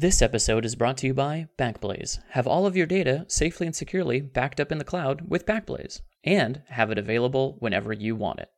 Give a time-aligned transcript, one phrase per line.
[0.00, 2.20] This episode is brought to you by Backblaze.
[2.30, 6.00] Have all of your data safely and securely backed up in the cloud with Backblaze,
[6.24, 8.48] and have it available whenever you want it.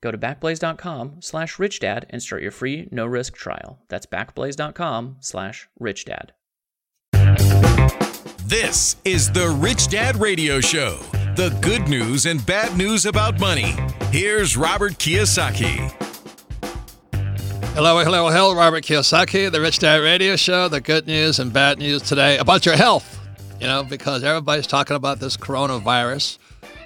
[0.00, 3.80] Go to backblaze.com slash richdad and start your free no-risk trial.
[3.88, 6.28] That's backblaze.com slash richdad.
[8.44, 10.98] This is the Rich Dad Radio Show.
[11.34, 13.74] The good news and bad news about money.
[14.12, 16.11] Here's Robert Kiyosaki.
[17.74, 20.68] Hello, hello, hello, Robert Kiyosaki, the Rich Dad Radio Show.
[20.68, 23.18] The good news and bad news today about your health.
[23.62, 26.36] You know, because everybody's talking about this coronavirus,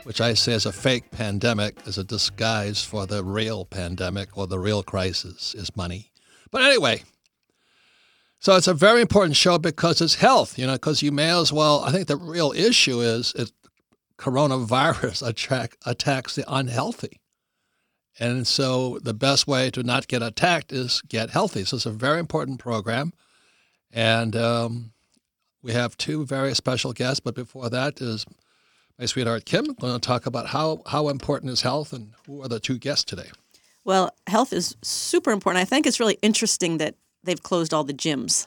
[0.05, 4.47] which I say is a fake pandemic, is a disguise for the real pandemic or
[4.47, 6.13] the real crisis is money.
[6.53, 7.03] But anyway,
[8.39, 11.53] so it's a very important show because it's health, you know, because you may as
[11.53, 13.51] well, I think the real issue is it,
[14.19, 17.21] coronavirus attack, attacks the unhealthy.
[18.19, 21.65] And so the best way to not get attacked is get healthy.
[21.65, 23.13] So it's a very important program.
[23.93, 24.93] And um,
[25.63, 27.21] we have two very special guests.
[27.21, 28.25] But before that is
[28.99, 32.49] my sweetheart Kim going to talk about how, how important is health and who are
[32.49, 33.31] the two guests today.
[33.85, 35.63] Well, health is super important.
[35.63, 38.47] I think it's really interesting that they've closed all the gyms.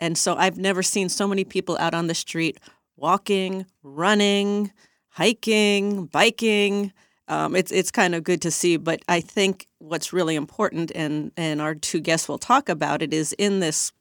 [0.00, 2.58] And so I've never seen so many people out on the street
[2.96, 4.72] walking, running,
[5.10, 6.92] hiking, biking
[7.28, 8.76] um, it's it's kind of good to see.
[8.76, 13.14] But I think what's really important, and and our two guests will talk about it,
[13.14, 13.92] is in this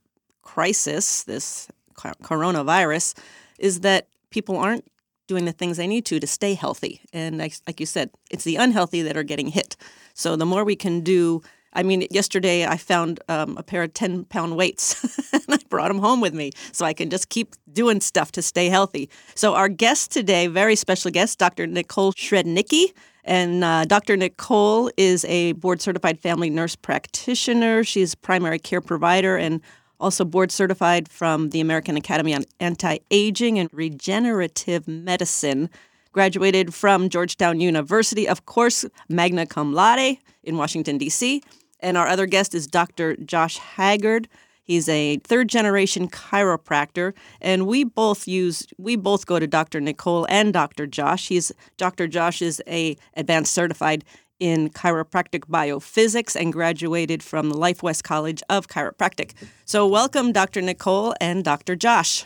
[0.41, 3.17] crisis, this coronavirus,
[3.59, 4.85] is that people aren't
[5.27, 7.01] doing the things they need to to stay healthy.
[7.11, 9.75] And like, you said, it's the unhealthy that are getting hit.
[10.13, 11.41] So the more we can do
[11.73, 15.89] I mean, yesterday I found um, a pair of 10 pound weights and I brought
[15.89, 19.09] them home with me so I can just keep doing stuff to stay healthy.
[19.35, 21.67] So, our guest today, very special guest, Dr.
[21.67, 22.93] Nicole Srednicki.
[23.27, 24.15] And uh, Dr.
[24.15, 27.83] Nicole is a board certified family nurse practitioner.
[27.83, 29.61] She's primary care provider and
[29.99, 35.69] also board certified from the American Academy on Anti Aging and Regenerative Medicine.
[36.13, 41.43] Graduated from Georgetown University, of course, magna cum laude in Washington, D.C.
[41.81, 43.17] And our other guest is Dr.
[43.17, 44.29] Josh Haggard.
[44.67, 49.79] He's a third generation chiropractor, and we both use we both go to Dr.
[49.79, 50.85] Nicole and Dr.
[50.85, 51.29] Josh.
[51.29, 52.05] He's Dr.
[52.07, 54.03] Josh is a advanced certified
[54.39, 59.33] in chiropractic biophysics and graduated from the LifeWest College of Chiropractic.
[59.65, 60.61] So welcome Dr.
[60.61, 61.75] Nicole and Dr.
[61.75, 62.25] Josh.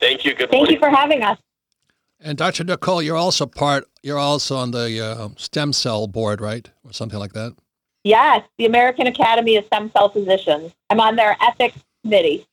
[0.00, 0.34] Thank you.
[0.34, 0.66] Good morning.
[0.66, 1.38] Thank you for having us.
[2.20, 2.64] And Dr.
[2.64, 6.70] Nicole, you're also part you're also on the uh, stem cell board, right?
[6.84, 7.54] Or something like that.
[8.04, 10.72] Yes, the American Academy of Stem Cell Physicians.
[10.90, 12.46] I'm on their ethics committee.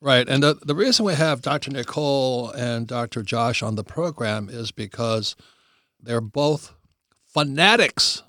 [0.00, 0.28] Right.
[0.28, 1.70] And the, the reason we have Dr.
[1.70, 3.22] Nicole and Dr.
[3.22, 5.36] Josh on the program is because
[6.00, 6.74] they're both
[7.26, 8.22] fanatics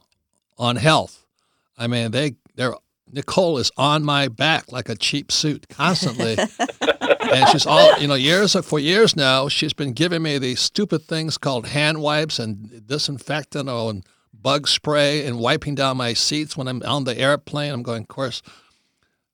[0.57, 1.25] on health.
[1.77, 2.75] I mean, they they're
[3.11, 6.37] Nicole is on my back like a cheap suit constantly.
[6.99, 11.03] and she's all, you know, years for years now, she's been giving me these stupid
[11.03, 14.05] things called hand wipes and disinfectant oh, and
[14.41, 17.73] bug spray and wiping down my seats when I'm on the airplane.
[17.73, 18.41] I'm going, of course,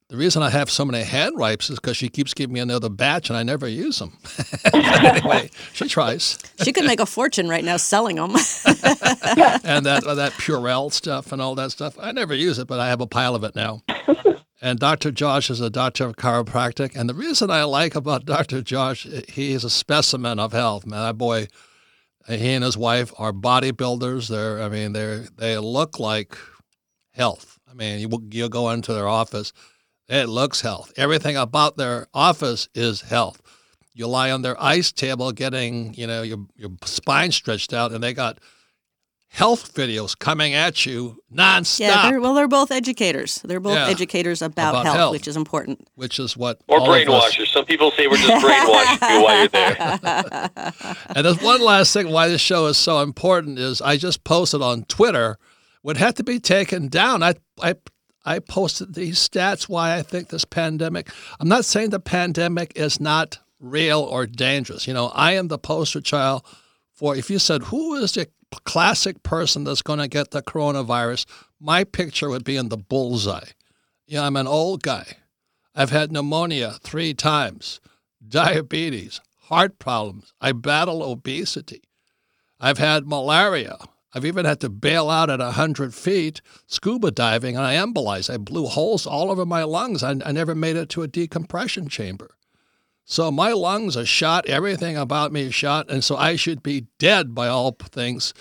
[0.10, 2.90] the reason I have so many hand wipes is because she keeps giving me another
[2.90, 4.18] batch and I never use them.
[4.74, 6.38] anyway, she tries.
[6.64, 8.32] She could make a fortune right now selling them.
[8.36, 11.98] and that that Purell stuff and all that stuff.
[12.00, 13.82] I never use it, but I have a pile of it now.
[14.66, 15.12] And Dr.
[15.12, 16.96] Josh is a doctor of chiropractic.
[16.96, 18.62] And the reason I like about Dr.
[18.62, 20.86] Josh, he is a specimen of health.
[20.86, 21.50] Man, that boy–
[22.28, 24.30] he and his wife are bodybuilders.
[24.30, 26.38] They're, I mean, they they look like
[27.14, 27.60] health.
[27.70, 29.54] I mean, you you go into their office,
[30.08, 30.92] it looks health.
[30.98, 33.42] Everything about their office is health.
[33.94, 38.04] You lie on their ice table, getting you know your your spine stretched out, and
[38.04, 38.40] they got
[39.34, 41.80] health videos coming at you nonstop.
[41.80, 43.42] Yeah, they're, well, they're both educators.
[43.44, 45.88] They're both yeah, educators about, about health, health, which is important.
[45.96, 47.48] Which is what or brainwashers.
[47.48, 49.76] Some people say we're just brainwashing you while you're there.
[51.16, 54.62] and there's one last thing why this show is so important is I just posted
[54.62, 55.40] on Twitter
[55.82, 57.24] would have to be taken down.
[57.24, 57.74] I I
[58.24, 61.10] I posted these stats why I think this pandemic.
[61.40, 64.88] I'm not saying the pandemic is not real or dangerous.
[64.88, 66.46] You know, I am the poster child
[66.92, 68.28] for if you said who is the
[68.66, 71.26] classic person that's going to get the coronavirus,
[71.60, 73.50] my picture would be in the bullseye.
[74.08, 75.18] Yeah, I'm an old guy.
[75.76, 77.80] I've had pneumonia three times,
[78.26, 80.34] diabetes, heart problems.
[80.40, 81.84] I battle obesity.
[82.60, 83.78] I've had malaria.
[84.14, 88.32] I've even had to bail out at 100 feet scuba diving and I embolized.
[88.32, 90.04] I blew holes all over my lungs.
[90.04, 92.36] I, I never made it to a decompression chamber.
[93.06, 96.88] So my lungs are shot, everything about me is shot, and so I should be
[97.00, 98.34] dead by all things.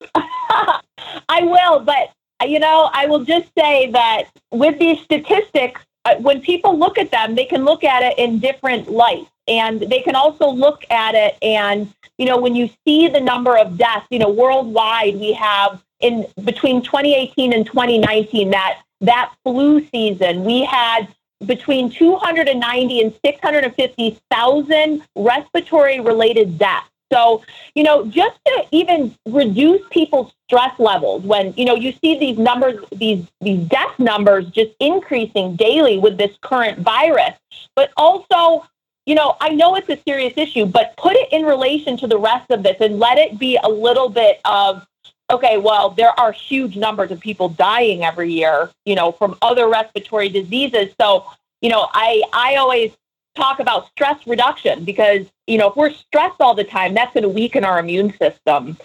[0.14, 2.12] I will, but
[2.48, 7.10] you know, I will just say that with these statistics, uh, when people look at
[7.10, 11.14] them, they can look at it in different lights, and they can also look at
[11.14, 15.32] it and you know, when you see the number of deaths, you know, worldwide, we
[15.34, 21.06] have in between 2018 and 2019 that that flu season, we had
[21.44, 26.88] between 290 and 650,000 respiratory related deaths.
[27.12, 27.42] So,
[27.74, 32.36] you know, just to even reduce people's stress levels when, you know, you see these
[32.36, 37.34] numbers, these these death numbers just increasing daily with this current virus,
[37.76, 38.66] but also
[39.06, 42.18] you know, I know it's a serious issue, but put it in relation to the
[42.18, 44.84] rest of this and let it be a little bit of,
[45.30, 49.68] okay, well, there are huge numbers of people dying every year, you know, from other
[49.68, 50.94] respiratory diseases.
[51.00, 51.26] So,
[51.60, 52.92] you know, I, I always
[53.34, 57.22] talk about stress reduction because, you know, if we're stressed all the time, that's going
[57.22, 58.76] to weaken our immune system.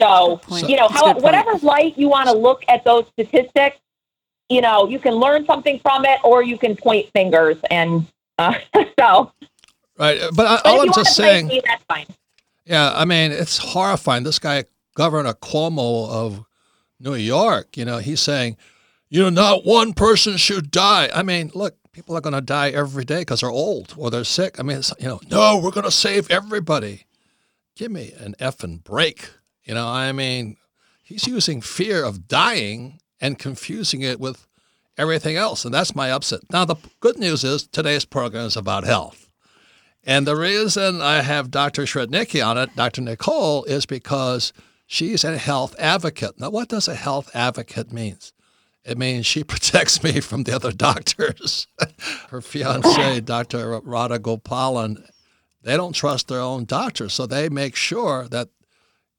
[0.00, 1.22] So, you know, how, good point.
[1.24, 3.78] whatever light you want to look at those statistics,
[4.48, 7.58] you know, you can learn something from it or you can point fingers.
[7.70, 8.06] And
[8.38, 8.54] uh,
[8.98, 9.32] so,
[9.98, 10.20] Right.
[10.32, 12.06] But, I, but all if I'm you want just to saying, me, that's fine.
[12.64, 14.22] yeah, I mean, it's horrifying.
[14.22, 14.64] This guy,
[14.98, 16.44] Governor Cuomo of
[16.98, 18.56] New York, you know, he's saying,
[19.08, 21.08] you know, not one person should die.
[21.14, 24.24] I mean, look, people are going to die every day because they're old or they're
[24.24, 24.58] sick.
[24.58, 27.06] I mean, you know, no, we're going to save everybody.
[27.76, 29.30] Give me an effing break.
[29.62, 30.56] You know, I mean,
[31.04, 34.48] he's using fear of dying and confusing it with
[34.96, 35.64] everything else.
[35.64, 36.40] And that's my upset.
[36.50, 39.28] Now, the good news is today's program is about health.
[40.02, 41.82] And the reason I have Dr.
[41.82, 43.02] Srednicki on it, Dr.
[43.02, 44.52] Nicole, is because
[44.88, 46.40] she's a health advocate.
[46.40, 48.32] Now, what does a health advocate means?
[48.84, 51.68] It means she protects me from the other doctors.
[52.30, 53.80] Her fiance, Dr.
[53.84, 55.06] Radha Gopalan,
[55.62, 58.48] they don't trust their own doctors, so they make sure that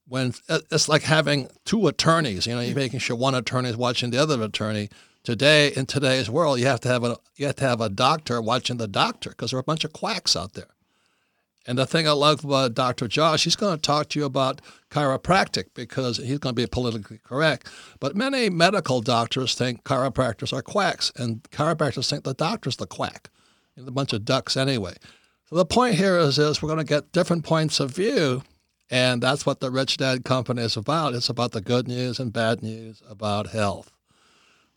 [0.07, 3.77] when uh, it's like having two attorneys, you know, you're making sure one attorney is
[3.77, 4.89] watching the other attorney.
[5.23, 8.41] Today, in today's world, you have to have a you have to have a doctor
[8.41, 10.69] watching the doctor because there are a bunch of quacks out there.
[11.69, 13.07] And the thing I love about Dr.
[13.07, 17.19] Josh, he's going to talk to you about chiropractic because he's going to be politically
[17.23, 17.69] correct.
[17.99, 23.29] But many medical doctors think chiropractors are quacks, and chiropractors think the doctor's the quack.
[23.75, 24.95] They're a bunch of ducks anyway.
[25.45, 28.41] So the point here is, is we're going to get different points of view,
[28.89, 31.13] and that's what the Rich Dad Company is about.
[31.13, 33.91] It's about the good news and bad news about health.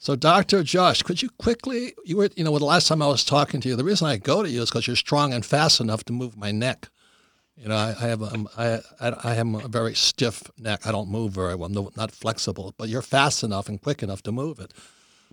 [0.03, 0.65] So, Dr.
[0.65, 3.69] Josh, could you quickly, you were, you know, the last time I was talking to
[3.69, 6.13] you, the reason I go to you is because you're strong and fast enough to
[6.13, 6.89] move my neck.
[7.57, 10.89] You know, I, I have a, um, I, I, I have a very stiff neck.
[10.89, 11.69] I don't move very well.
[11.69, 14.75] No- not flexible, but you're fast enough and quick enough to move it.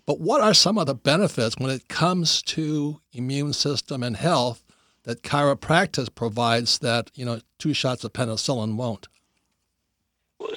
[0.05, 4.63] But what are some of the benefits when it comes to immune system and health
[5.01, 9.07] that chiropractic provides that, you know, two shots of penicillin won't?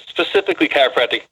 [0.07, 1.23] specifically chiropractic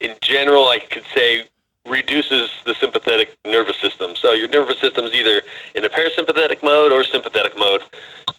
[0.00, 1.46] in general i could say
[1.86, 4.14] reduces the sympathetic nervous system.
[4.14, 5.42] So your nervous system is either
[5.74, 7.82] in a parasympathetic mode or sympathetic mode.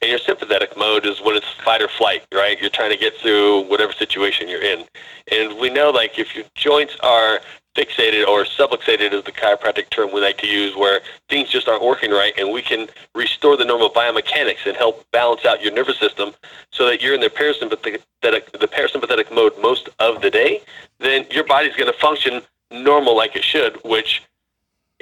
[0.02, 2.60] And your sympathetic mode is when it's fight or flight right?
[2.60, 4.86] You're trying to get through whatever situation you're in.
[5.32, 7.40] And we know like if your joints are
[7.76, 11.82] fixated or subluxated is the chiropractic term we like to use where things just aren't
[11.82, 15.98] working right and we can restore the normal biomechanics and help balance out your nervous
[15.98, 16.34] system
[16.72, 20.62] so that you're in the parasympathetic the parasympathetic mode most of the day
[21.00, 24.24] then your body's going to function normal like it should which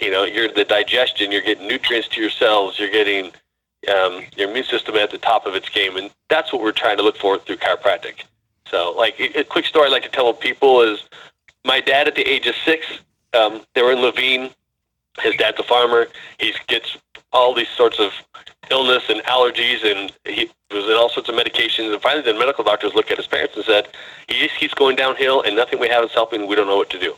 [0.02, 3.32] you know you're the digestion you're getting nutrients to your cells you're getting
[3.96, 6.98] um, your immune system at the top of its game and that's what we're trying
[6.98, 8.24] to look for through chiropractic
[8.68, 11.00] so like a quick story i like to tell people is
[11.66, 12.86] my dad at the age of six,
[13.34, 14.50] um, they were in Levine,
[15.20, 16.08] his dad's a farmer.
[16.40, 16.98] He gets
[17.34, 18.12] all these sorts of
[18.70, 21.92] illness and allergies, and he was in all sorts of medications.
[21.92, 23.90] And finally, the medical doctors looked at his parents and said,
[24.28, 26.48] "He just keeps going downhill, and nothing we have is helping.
[26.48, 27.16] We don't know what to do."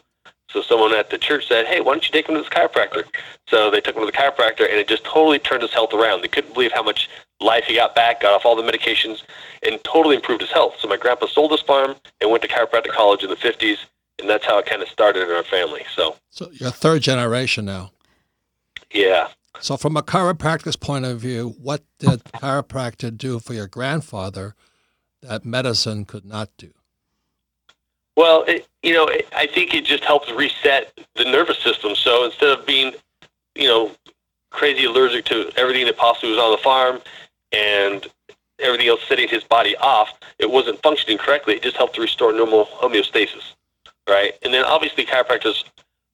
[0.53, 3.03] So someone at the church said, "Hey, why don't you take him to this chiropractor?"
[3.50, 6.22] So they took him to the chiropractor, and it just totally turned his health around.
[6.22, 7.10] They couldn't believe how much
[7.41, 9.24] life he got back, got off all the medications,
[9.63, 10.75] and totally improved his health.
[10.79, 13.79] So my grandpa sold his farm and went to chiropractic college in the 50s,
[14.19, 15.83] and that's how it kind of started in our family.
[15.95, 17.91] So, So you're third generation now.
[18.91, 19.29] yeah.
[19.60, 24.55] So from a chiropractor's point of view, what did chiropractor do for your grandfather
[25.22, 26.74] that medicine could not do?
[28.15, 31.96] Well, it, you know, it, I think it just helps reset the nervous system.
[31.96, 32.93] So instead of being,
[33.55, 33.91] you know,
[34.51, 37.01] crazy allergic to everything that possibly was on the farm
[37.51, 38.08] and
[38.60, 41.55] everything else setting his body off, it wasn't functioning correctly.
[41.55, 43.53] It just helped to restore normal homeostasis,
[44.08, 44.34] right?
[44.43, 45.63] And then obviously chiropractors,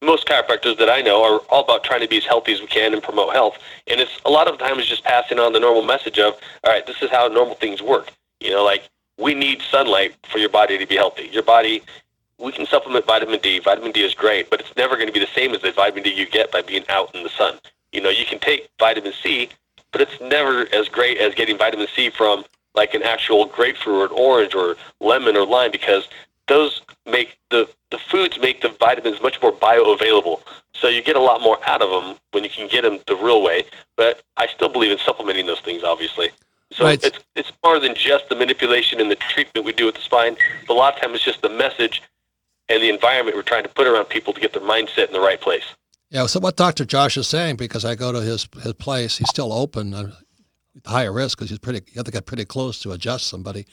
[0.01, 2.68] most chiropractors that I know are all about trying to be as healthy as we
[2.68, 3.58] can and promote health.
[3.88, 6.86] And it's a lot of times just passing on the normal message of, all right,
[6.88, 8.13] this is how normal things work.
[8.39, 11.29] You know, like we need sunlight for your body to be healthy.
[11.31, 11.83] Your body,
[12.38, 13.59] we can supplement vitamin D.
[13.59, 16.03] Vitamin D is great, but it's never going to be the same as the vitamin
[16.03, 17.55] D you get by being out in the sun.
[17.91, 19.49] You know, you can take vitamin C,
[19.91, 22.45] but it's never as great as getting vitamin C from
[22.75, 26.07] like an actual grapefruit or an orange or lemon or lime because
[26.47, 30.41] those make the the foods make the vitamins much more bioavailable.
[30.73, 33.15] So you get a lot more out of them when you can get them the
[33.15, 33.65] real way.
[33.97, 36.29] But I still believe in supplementing those things, obviously.
[36.71, 37.03] So Right.
[37.03, 40.38] it's it's more than just the manipulation and the treatment we do with the spine.
[40.67, 42.01] But a lot of times it's just the message
[42.67, 45.19] and the environment we're trying to put around people to get their mindset in the
[45.19, 45.63] right place.
[46.11, 46.85] Yeah, so what Dr.
[46.85, 50.11] Josh is saying, because I go to his his place, he's still open, uh,
[50.85, 51.81] higher risk because he's pretty.
[51.88, 53.65] You have to get pretty close to adjust somebody.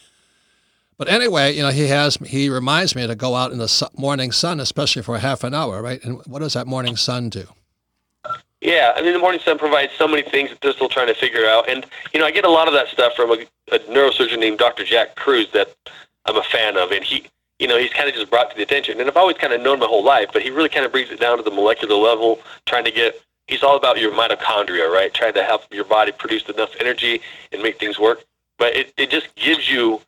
[0.99, 4.33] But anyway, you know, he has he reminds me to go out in the morning
[4.33, 6.03] sun, especially for half an hour, right?
[6.03, 7.47] And what does that morning sun do?
[8.67, 11.15] Yeah, I mean, the Morning Sun provides so many things that they're still trying to
[11.15, 11.69] figure out.
[11.69, 14.59] And, you know, I get a lot of that stuff from a, a neurosurgeon named
[14.59, 14.83] Dr.
[14.85, 15.73] Jack Kruse that
[16.25, 16.91] I'm a fan of.
[16.91, 17.29] And he,
[17.61, 18.99] you know, he's kind of just brought to the attention.
[18.99, 21.13] And I've always kind of known my whole life, but he really kind of brings
[21.13, 23.15] it down to the molecular level, trying to get,
[23.47, 25.15] he's all about your mitochondria, right?
[25.15, 27.21] Trying to help your body produce enough energy
[27.53, 28.25] and make things work.
[28.59, 30.01] But it, it just gives you,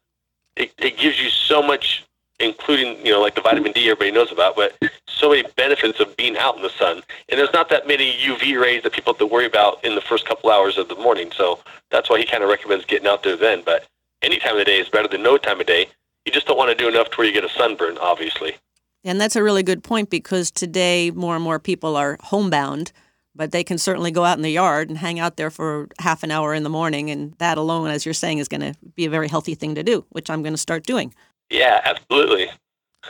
[0.57, 2.05] it, it gives you so much,
[2.41, 4.77] including, you know, like the vitamin D everybody knows about, but
[5.09, 7.03] so many benefits of being out in the sun.
[7.29, 10.01] And there's not that many UV rays that people have to worry about in the
[10.01, 11.33] first couple hours of the morning.
[11.37, 13.63] So that's why he kind of recommends getting out there then.
[13.65, 13.87] But
[14.23, 15.87] any time of the day is better than no time of day.
[16.25, 18.57] You just don't want to do enough to where you get a sunburn, obviously.
[19.05, 22.93] And that's a really good point because today more and more people are homebound,
[23.35, 26.23] but they can certainly go out in the yard and hang out there for half
[26.23, 27.11] an hour in the morning.
[27.11, 29.83] And that alone, as you're saying, is going to be a very healthy thing to
[29.83, 31.15] do, which I'm going to start doing.
[31.51, 32.51] Yeah, absolutely.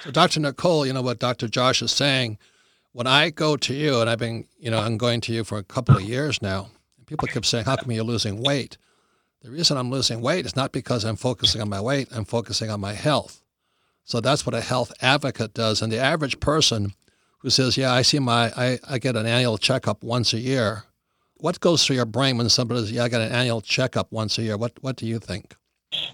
[0.01, 0.41] So, Dr.
[0.41, 1.49] Nicole, you know what Dr.
[1.49, 2.39] Josh is saying.
[2.93, 5.59] When I go to you, and I've been, you know, I'm going to you for
[5.59, 8.77] a couple of years now, and people keep saying, "How come you're losing weight?"
[9.43, 12.09] The reason I'm losing weight is not because I'm focusing on my weight.
[12.13, 13.43] I'm focusing on my health.
[14.05, 15.81] So that's what a health advocate does.
[15.83, 16.95] And the average person
[17.41, 20.85] who says, "Yeah, I see my, I, I get an annual checkup once a year,"
[21.37, 24.39] what goes through your brain when somebody says, "Yeah, I got an annual checkup once
[24.39, 24.57] a year"?
[24.57, 25.55] What What do you think?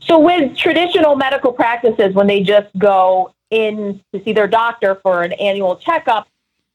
[0.00, 5.23] So with traditional medical practices, when they just go in to see their doctor for
[5.23, 6.28] an annual checkup,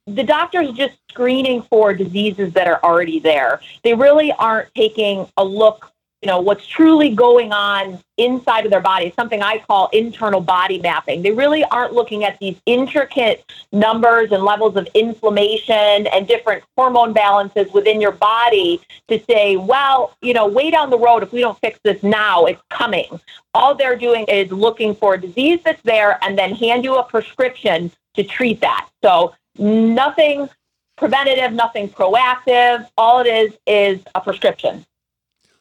[0.07, 3.61] the doctor's just screening for diseases that are already there.
[3.83, 5.91] They really aren't taking a look,
[6.21, 10.79] you know, what's truly going on inside of their body, something I call internal body
[10.79, 11.21] mapping.
[11.21, 17.13] They really aren't looking at these intricate numbers and levels of inflammation and different hormone
[17.13, 21.39] balances within your body to say, well, you know, way down the road, if we
[21.39, 23.19] don't fix this now, it's coming.
[23.53, 27.03] All they're doing is looking for a disease that's there and then hand you a
[27.03, 28.89] prescription to treat that.
[29.01, 30.49] So nothing
[30.97, 32.89] preventative, nothing proactive.
[32.97, 34.85] All it is is a prescription.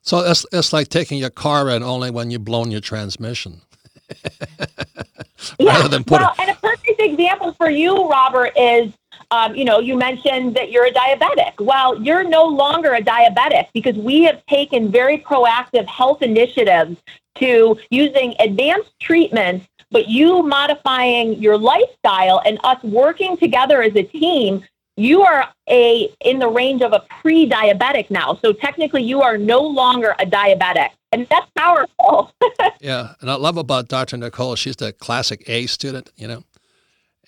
[0.09, 3.61] So it's, it's like taking your car in only when you've blown your transmission.
[5.59, 5.73] Yeah.
[5.73, 8.93] Rather than put well, and a perfect example for you, Robert, is
[9.31, 11.61] um, you know, you mentioned that you're a diabetic.
[11.61, 16.97] Well, you're no longer a diabetic because we have taken very proactive health initiatives
[17.37, 24.03] to using advanced treatments, but you modifying your lifestyle and us working together as a
[24.03, 24.65] team.
[24.99, 28.37] You are a in the range of a pre-diabetic now.
[28.43, 30.89] So technically you are no longer a diabetic.
[31.13, 32.33] And that's powerful.
[32.81, 34.17] Yeah, and I love about Dr.
[34.17, 36.45] Nicole, she's the classic A student, you know,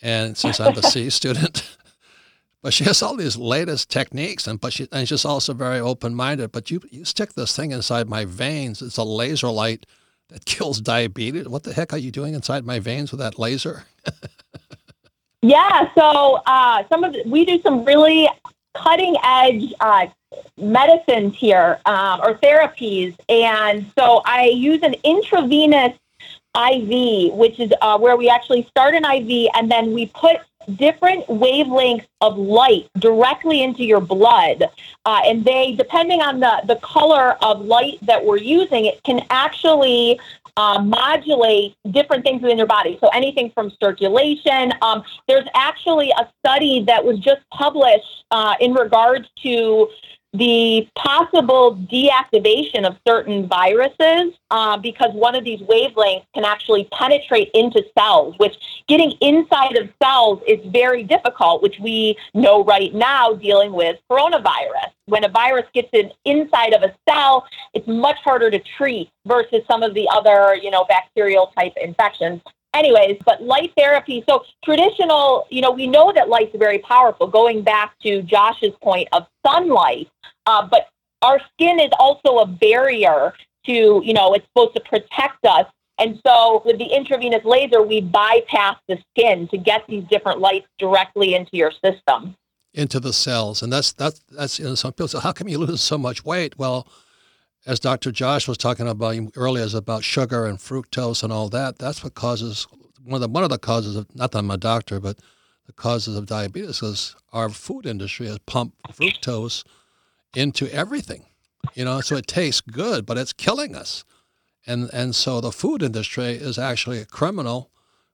[0.01, 1.77] and since I'm the C student,
[2.63, 6.53] but she has all these latest techniques, and but she and she's also very open-minded.
[6.53, 8.81] But you you stick this thing inside my veins.
[8.81, 9.87] It's a laser light
[10.29, 11.49] that kills diabetes.
[11.49, 13.87] What the heck are you doing inside my veins with that laser?
[15.43, 18.29] Yeah, so uh, some of the, we do some really
[18.75, 20.07] cutting edge uh,
[20.59, 23.17] medicines here um, or therapies.
[23.29, 25.99] And so I use an intravenous
[26.55, 30.39] IV, which is uh, where we actually start an IV and then we put
[30.77, 34.65] different wavelengths of light directly into your blood.
[35.05, 39.25] Uh, and they, depending on the, the color of light that we're using, it can
[39.31, 40.21] actually
[40.57, 42.99] uh, modulate different things within your body.
[43.01, 44.73] So anything from circulation.
[44.83, 49.89] Um, there's actually a study that was just published uh, in regards to
[50.33, 57.51] the possible deactivation of certain viruses uh, because one of these wavelengths can actually penetrate
[57.53, 58.55] into cells, which
[58.87, 64.91] getting inside of cells is very difficult, which we know right now dealing with coronavirus.
[65.07, 67.45] When a virus gets in inside of a cell,
[67.75, 72.41] it's much harder to treat versus some of the other, you know, bacterial type infections
[72.75, 74.25] anyways, but light therapy.
[74.29, 77.27] So traditional, you know, we know that light's very powerful.
[77.27, 80.09] Going back to Josh's point of sunlight,
[80.47, 80.89] uh, but
[81.23, 83.35] our skin is also a barrier
[83.67, 85.67] to, you know, it's supposed to protect us.
[85.99, 90.67] And so with the intravenous laser, we bypass the skin to get these different lights
[90.79, 92.37] directly into your system.
[92.73, 93.63] Into the cells.
[93.63, 96.25] And that's, that's, that's, you know, some people say, how come you lose so much
[96.25, 96.57] weight?
[96.59, 96.89] Well,
[97.67, 98.11] as Dr.
[98.11, 101.79] Josh was talking about earlier, is about sugar and fructose and all that.
[101.79, 102.67] That's what causes
[103.05, 105.19] one of the one of the causes of not that I'm a doctor, but
[105.67, 109.65] the causes of diabetes is our food industry has pumped fructose
[110.35, 111.27] into everything.
[111.75, 114.05] You know, so it tastes good, but it's killing us.
[114.67, 117.71] And and so the food industry is actually a criminal,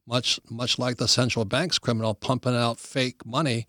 [0.06, 3.66] much much like the central bank's criminal pumping out fake money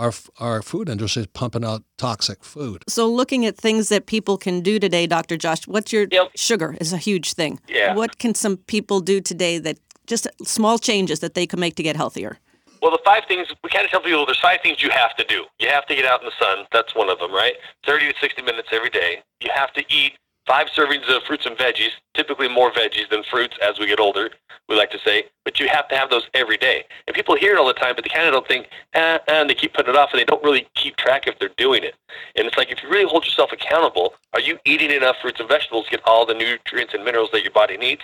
[0.00, 2.82] our our food industry is pumping out toxic food.
[2.88, 5.36] So, looking at things that people can do today, Dr.
[5.36, 6.30] Josh, what's your Yep.
[6.34, 7.60] sugar is a huge thing.
[7.68, 7.94] Yeah.
[7.94, 9.76] What can some people do today that
[10.06, 12.38] just small changes that they can make to get healthier?
[12.82, 15.24] Well, the five things we kind of tell people there's five things you have to
[15.24, 15.44] do.
[15.58, 16.64] You have to get out in the sun.
[16.72, 17.54] That's one of them, right?
[17.86, 19.22] 30 to 60 minutes every day.
[19.44, 20.12] You have to eat
[20.46, 24.30] five servings of fruits and veggies, typically more veggies than fruits as we get older,
[24.68, 25.24] we like to say.
[25.44, 26.84] But you have to have those every day.
[27.06, 29.48] And people hear it all the time, but they kind of don't think, eh, and
[29.48, 31.94] they keep putting it off, and they don't really keep track if they're doing it.
[32.36, 35.48] And it's like if you really hold yourself accountable, are you eating enough fruits and
[35.48, 38.02] vegetables to get all the nutrients and minerals that your body needs?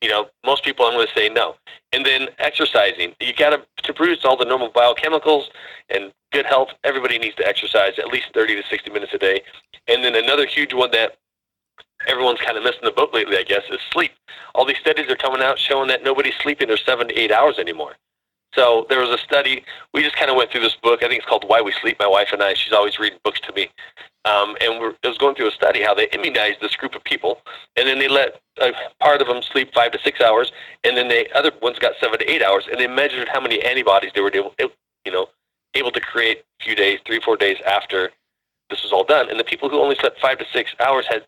[0.00, 1.56] You know, most people I'm going to say no.
[1.92, 3.14] And then exercising.
[3.20, 5.44] You got to to produce all the normal biochemicals
[5.88, 6.68] and good health.
[6.84, 9.42] Everybody needs to exercise at least 30 to 60 minutes a day.
[9.88, 11.16] And then another huge one that
[12.06, 14.12] everyone's kind of missing the boat lately, I guess, is sleep.
[14.54, 17.58] All these studies are coming out showing that nobody's sleeping their seven to eight hours
[17.58, 17.96] anymore.
[18.54, 19.64] So there was a study.
[19.92, 21.02] We just kind of went through this book.
[21.02, 21.98] I think it's called Why We Sleep.
[21.98, 22.54] My wife and I.
[22.54, 23.68] She's always reading books to me,
[24.24, 27.04] um, and we're, it was going through a study how they immunized this group of
[27.04, 27.40] people,
[27.76, 30.52] and then they let a part of them sleep five to six hours,
[30.84, 33.62] and then the other ones got seven to eight hours, and they measured how many
[33.62, 34.54] antibodies they were able,
[35.04, 35.26] you know,
[35.74, 38.10] able to create a few days, three, four days after
[38.70, 39.30] this was all done.
[39.30, 41.24] And the people who only slept five to six hours had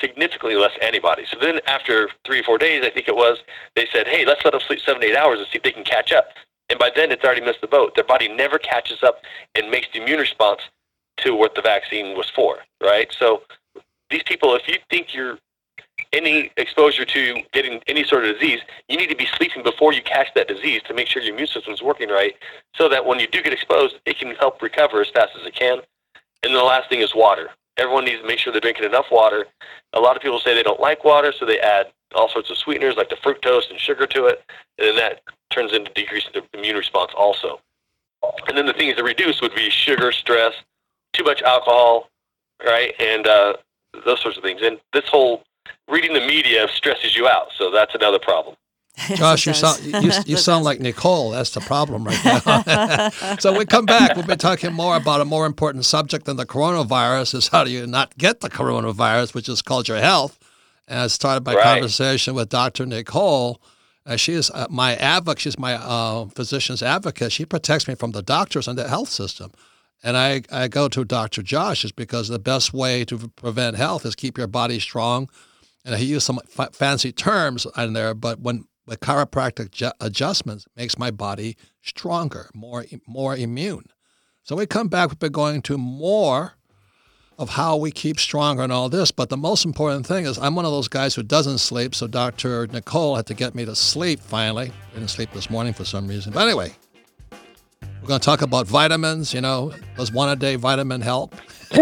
[0.00, 1.28] significantly less antibodies.
[1.30, 3.38] So then after three or four days, I think it was,
[3.76, 5.84] they said, hey, let's let them sleep seven eight hours and see if they can
[5.84, 6.28] catch up.
[6.70, 7.94] And by then, it's already missed the boat.
[7.94, 9.22] Their body never catches up
[9.54, 10.62] and makes the immune response
[11.18, 13.14] to what the vaccine was for, right?
[13.16, 13.42] So
[14.10, 15.38] these people, if you think you're
[16.12, 20.02] any exposure to getting any sort of disease, you need to be sleeping before you
[20.02, 22.34] catch that disease to make sure your immune system is working right
[22.74, 25.54] so that when you do get exposed, it can help recover as fast as it
[25.54, 25.78] can.
[26.44, 27.48] And the last thing is water.
[27.78, 29.46] Everyone needs to make sure they're drinking enough water.
[29.94, 32.58] A lot of people say they don't like water, so they add all sorts of
[32.58, 34.44] sweeteners like the fructose and sugar to it,
[34.78, 37.60] and then that turns into decreasing the immune response also.
[38.46, 40.52] And then the things to reduce would be sugar, stress,
[41.12, 42.10] too much alcohol,
[42.64, 43.54] right, and uh,
[44.04, 44.60] those sorts of things.
[44.62, 45.42] And this whole
[45.88, 48.54] reading the media stresses you out, so that's another problem.
[49.16, 51.30] Josh, you Yes, it sound you, you sound like Nicole.
[51.30, 53.10] That's the problem right now.
[53.40, 56.36] so when we come back, we'll be talking more about a more important subject than
[56.36, 60.38] the coronavirus: is how do you not get the coronavirus, which is called your health.
[60.86, 61.64] And I started my Right.
[61.64, 62.86] conversation with Dr.
[62.86, 63.60] Nicole.
[64.06, 65.40] Uh, she is uh, my advocate.
[65.40, 67.32] She's my uh, physician's advocate.
[67.32, 69.50] She protects me from the doctors and the health system.
[70.02, 71.42] And I, I go to Dr.
[71.42, 75.30] Josh is because the best way to prevent health is keep your body strong.
[75.86, 80.66] And he used some f- fancy terms in there, but when the chiropractic ju- adjustments
[80.76, 83.86] makes my body stronger, more more immune.
[84.42, 85.18] So we come back.
[85.18, 86.54] Been going to more
[87.38, 89.10] of how we keep stronger and all this.
[89.10, 91.94] But the most important thing is I'm one of those guys who doesn't sleep.
[91.94, 92.66] So Dr.
[92.68, 94.70] Nicole had to get me to sleep finally.
[94.70, 96.32] I didn't sleep this morning for some reason.
[96.32, 96.72] But anyway,
[98.00, 99.34] we're going to talk about vitamins.
[99.34, 101.34] You know, does one a day vitamin help?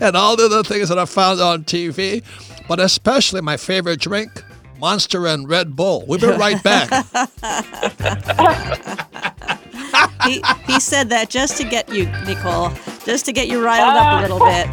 [0.00, 2.22] and all the other things that I found on TV.
[2.68, 4.30] But especially my favorite drink,
[4.82, 6.04] Monster and Red Bull.
[6.08, 6.90] We'll be right back.
[10.26, 12.72] he, he said that just to get you, Nicole,
[13.04, 14.50] just to get you riled up a little ah.
[14.50, 14.66] bit.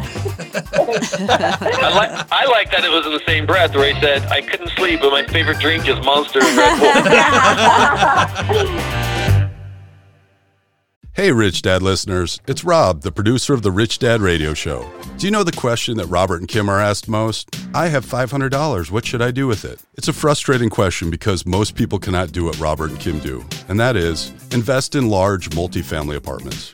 [1.70, 4.40] I like I like that it was in the same breath where he said, "I
[4.40, 6.80] couldn't sleep, but my favorite drink is Monster and Red
[8.48, 9.30] Bull."
[11.20, 14.90] Hey, Rich Dad listeners, it's Rob, the producer of the Rich Dad Radio Show.
[15.18, 17.54] Do you know the question that Robert and Kim are asked most?
[17.74, 18.90] I have $500.
[18.90, 19.82] What should I do with it?
[19.96, 23.78] It's a frustrating question because most people cannot do what Robert and Kim do, and
[23.78, 26.72] that is invest in large multifamily apartments.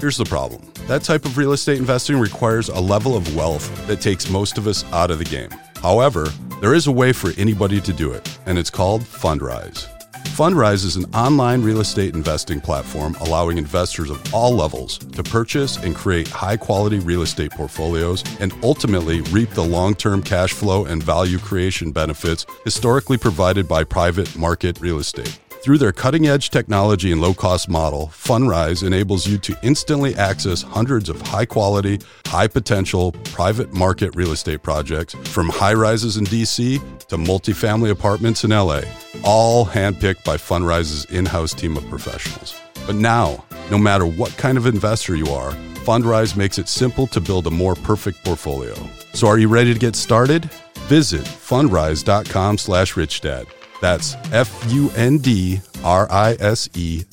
[0.00, 4.00] Here's the problem that type of real estate investing requires a level of wealth that
[4.00, 5.50] takes most of us out of the game.
[5.80, 6.24] However,
[6.60, 9.88] there is a way for anybody to do it, and it's called Fundrise.
[10.34, 15.76] Fundrise is an online real estate investing platform allowing investors of all levels to purchase
[15.76, 20.86] and create high quality real estate portfolios and ultimately reap the long term cash flow
[20.86, 25.38] and value creation benefits historically provided by private market real estate.
[25.64, 30.60] Through their cutting edge technology and low cost model, Fundrise enables you to instantly access
[30.60, 36.26] hundreds of high quality, high potential private market real estate projects from high rises in
[36.26, 38.82] DC to multifamily apartments in LA,
[39.24, 42.54] all handpicked by Fundrise's in house team of professionals.
[42.86, 45.52] But now, no matter what kind of investor you are,
[45.86, 48.74] Fundrise makes it simple to build a more perfect portfolio.
[49.14, 50.44] So are you ready to get started?
[50.90, 53.46] Visit fundrise.com slash richdad.
[53.84, 55.62] That's F-U-N-D-R-I-S-E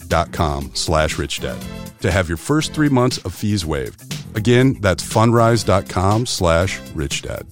[0.07, 4.01] dot com slash rich richdad to have your first three months of fees waived.
[4.38, 7.45] Again, that's fundrise.com slash rich richdad.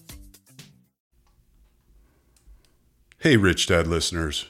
[3.17, 4.45] Hey, Rich Dad listeners.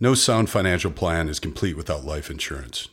[0.00, 2.88] No sound financial plan is complete without life insurance.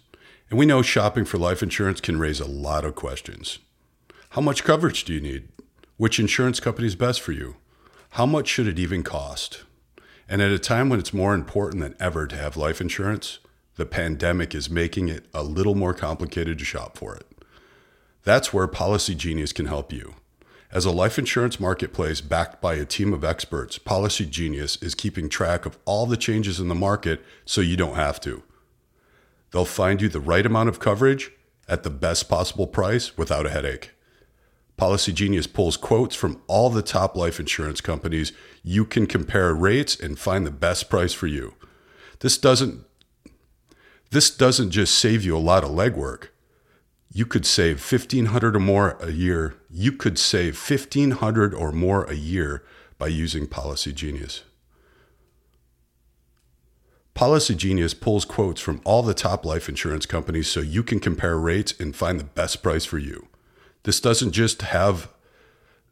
[0.50, 3.60] And we know shopping for life insurance can raise a lot of questions.
[4.32, 5.48] How much coverage do you need?
[5.96, 7.56] Which insurance company is best for you?
[8.10, 9.64] How much should it even cost?
[10.30, 13.40] And at a time when it's more important than ever to have life insurance,
[13.76, 17.26] the pandemic is making it a little more complicated to shop for it.
[18.24, 20.16] That's where Policy Genius can help you.
[20.70, 25.30] As a life insurance marketplace backed by a team of experts, Policy Genius is keeping
[25.30, 28.44] track of all the changes in the market so you don't have to.
[29.52, 31.32] They'll find you the right amount of coverage
[31.70, 33.92] at the best possible price without a headache.
[34.78, 38.32] Policy Genius pulls quotes from all the top life insurance companies.
[38.64, 41.56] You can compare rates and find the best price for you.
[42.20, 42.86] This doesn't
[44.12, 46.28] this doesn't just save you a lot of legwork.
[47.12, 49.56] You could save 1500 or more a year.
[49.70, 52.64] You could save 1500 or more a year
[52.98, 54.44] by using Policy Genius.
[57.16, 61.38] Policy Genius pulls quotes from all the top life insurance companies so you can compare
[61.38, 63.28] rates and find the best price for you.
[63.84, 65.10] This doesn't just have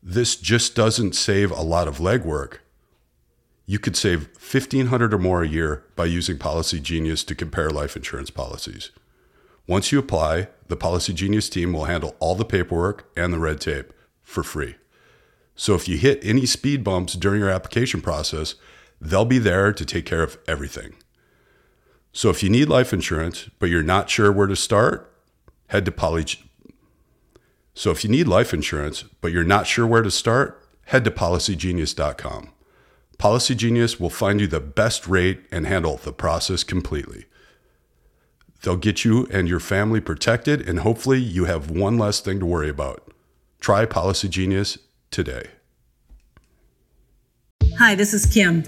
[0.07, 2.57] this just doesn't save a lot of legwork.
[3.65, 7.95] You could save 1500 or more a year by using Policy Genius to compare life
[7.95, 8.91] insurance policies.
[9.65, 13.59] Once you apply, the Policy Genius team will handle all the paperwork and the red
[13.59, 14.75] tape for free.
[15.55, 18.53] So if you hit any speed bumps during your application process,
[19.01, 20.93] they'll be there to take care of everything.
[22.11, 25.11] So if you need life insurance, but you're not sure where to start,
[25.67, 26.25] head to Poly.
[27.75, 31.11] So if you need life insurance, but you're not sure where to start, head to
[31.11, 32.49] policygenius.com.
[33.19, 37.25] Policygenius will find you the best rate and handle the process completely.
[38.63, 42.45] They'll get you and your family protected, and hopefully, you have one less thing to
[42.45, 43.13] worry about.
[43.59, 44.79] Try Policygenius
[45.11, 45.49] today.
[47.77, 48.63] Hi, this is Kim.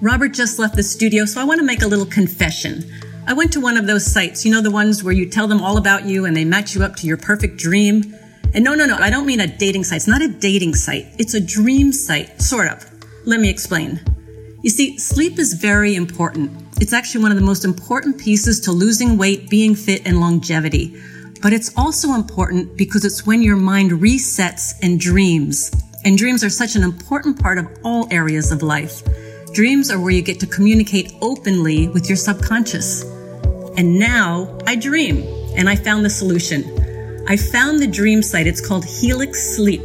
[0.00, 2.84] Robert just left the studio, so I want to make a little confession.
[3.26, 5.62] I went to one of those sites, you know, the ones where you tell them
[5.62, 8.14] all about you and they match you up to your perfect dream.
[8.54, 9.96] And no, no, no, I don't mean a dating site.
[9.96, 11.06] It's not a dating site.
[11.18, 12.84] It's a dream site, sort of.
[13.26, 14.00] Let me explain.
[14.62, 16.50] You see, sleep is very important.
[16.80, 21.00] It's actually one of the most important pieces to losing weight, being fit, and longevity.
[21.42, 25.70] But it's also important because it's when your mind resets and dreams.
[26.04, 29.02] And dreams are such an important part of all areas of life.
[29.52, 33.02] Dreams are where you get to communicate openly with your subconscious.
[33.76, 35.22] And now I dream,
[35.56, 36.77] and I found the solution.
[37.30, 38.46] I found the dream site.
[38.46, 39.82] It's called Helix Sleep.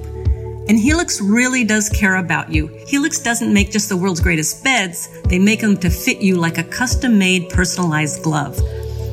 [0.69, 2.67] And Helix really does care about you.
[2.87, 6.57] Helix doesn't make just the world's greatest beds, they make them to fit you like
[6.57, 8.57] a custom made personalized glove.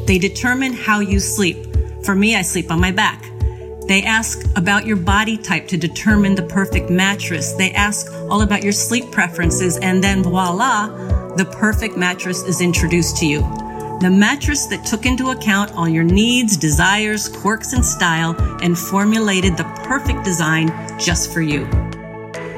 [0.06, 1.56] They determine how you sleep.
[2.04, 3.24] For me, I sleep on my back.
[3.88, 7.54] They ask about your body type to determine the perfect mattress.
[7.54, 10.86] They ask all about your sleep preferences, and then voila,
[11.34, 13.69] the perfect mattress is introduced to you.
[14.00, 19.58] The mattress that took into account all your needs, desires, quirks, and style and formulated
[19.58, 21.68] the perfect design just for you.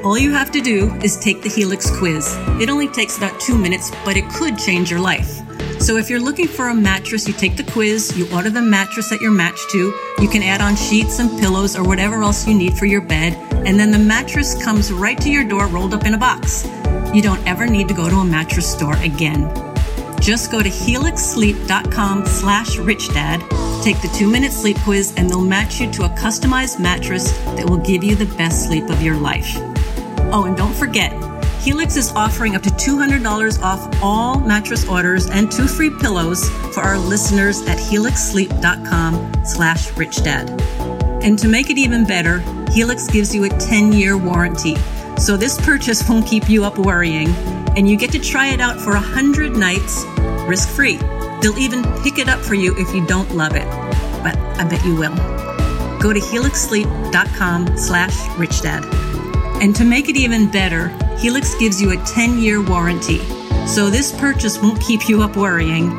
[0.04, 2.32] All you have to do is take the Helix quiz.
[2.60, 5.40] It only takes about two minutes, but it could change your life.
[5.80, 9.10] So if you're looking for a mattress, you take the quiz, you order the mattress
[9.10, 12.54] that you're matched to, you can add on sheets and pillows or whatever else you
[12.54, 13.34] need for your bed,
[13.66, 16.68] and then the mattress comes right to your door rolled up in a box.
[17.12, 19.71] You don't ever need to go to a mattress store again.
[20.22, 23.40] Just go to helixsleep.com slash richdad,
[23.82, 27.78] take the two-minute sleep quiz, and they'll match you to a customized mattress that will
[27.78, 29.52] give you the best sleep of your life.
[30.32, 31.12] Oh, and don't forget,
[31.60, 36.82] Helix is offering up to $200 off all mattress orders and two free pillows for
[36.82, 40.48] our listeners at helixsleep.com slash richdad.
[41.24, 42.38] And to make it even better,
[42.70, 44.76] Helix gives you a 10-year warranty.
[45.18, 47.28] So this purchase won't keep you up worrying,
[47.76, 50.04] and you get to try it out for 100 nights
[50.52, 50.98] risk-free.
[51.40, 53.66] They'll even pick it up for you if you don't love it.
[54.22, 55.16] But I bet you will.
[55.98, 58.84] Go to helixsleep.com slash richdad.
[59.62, 63.20] And to make it even better, Helix gives you a 10 year warranty.
[63.66, 65.90] So this purchase won't keep you up worrying.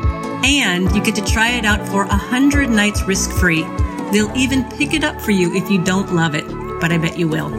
[0.44, 3.64] And you get to try it out for 100 nights risk free.
[4.12, 6.46] They'll even pick it up for you if you don't love it,
[6.80, 7.50] but I bet you will.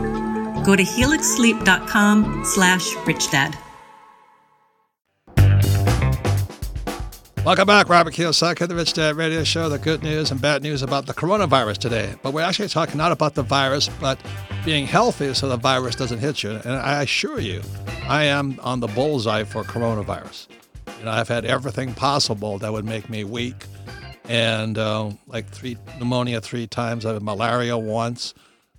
[0.64, 3.65] Go to helixsleep.com slash richdad.
[7.46, 9.70] Welcome back, Robert Kiyosaki, the Rich Dad Radio Show.
[9.70, 12.16] The good news and bad news about the coronavirus today.
[12.24, 14.18] But we're actually talking not about the virus, but
[14.66, 16.54] being healthy so the virus doesn't hit you.
[16.54, 17.62] And I assure you,
[18.08, 20.48] I am on the bullseye for coronavirus.
[20.98, 23.68] You know, I've had everything possible that would make me weak,
[24.28, 27.06] and uh, like three pneumonia three times.
[27.06, 28.34] I had malaria once.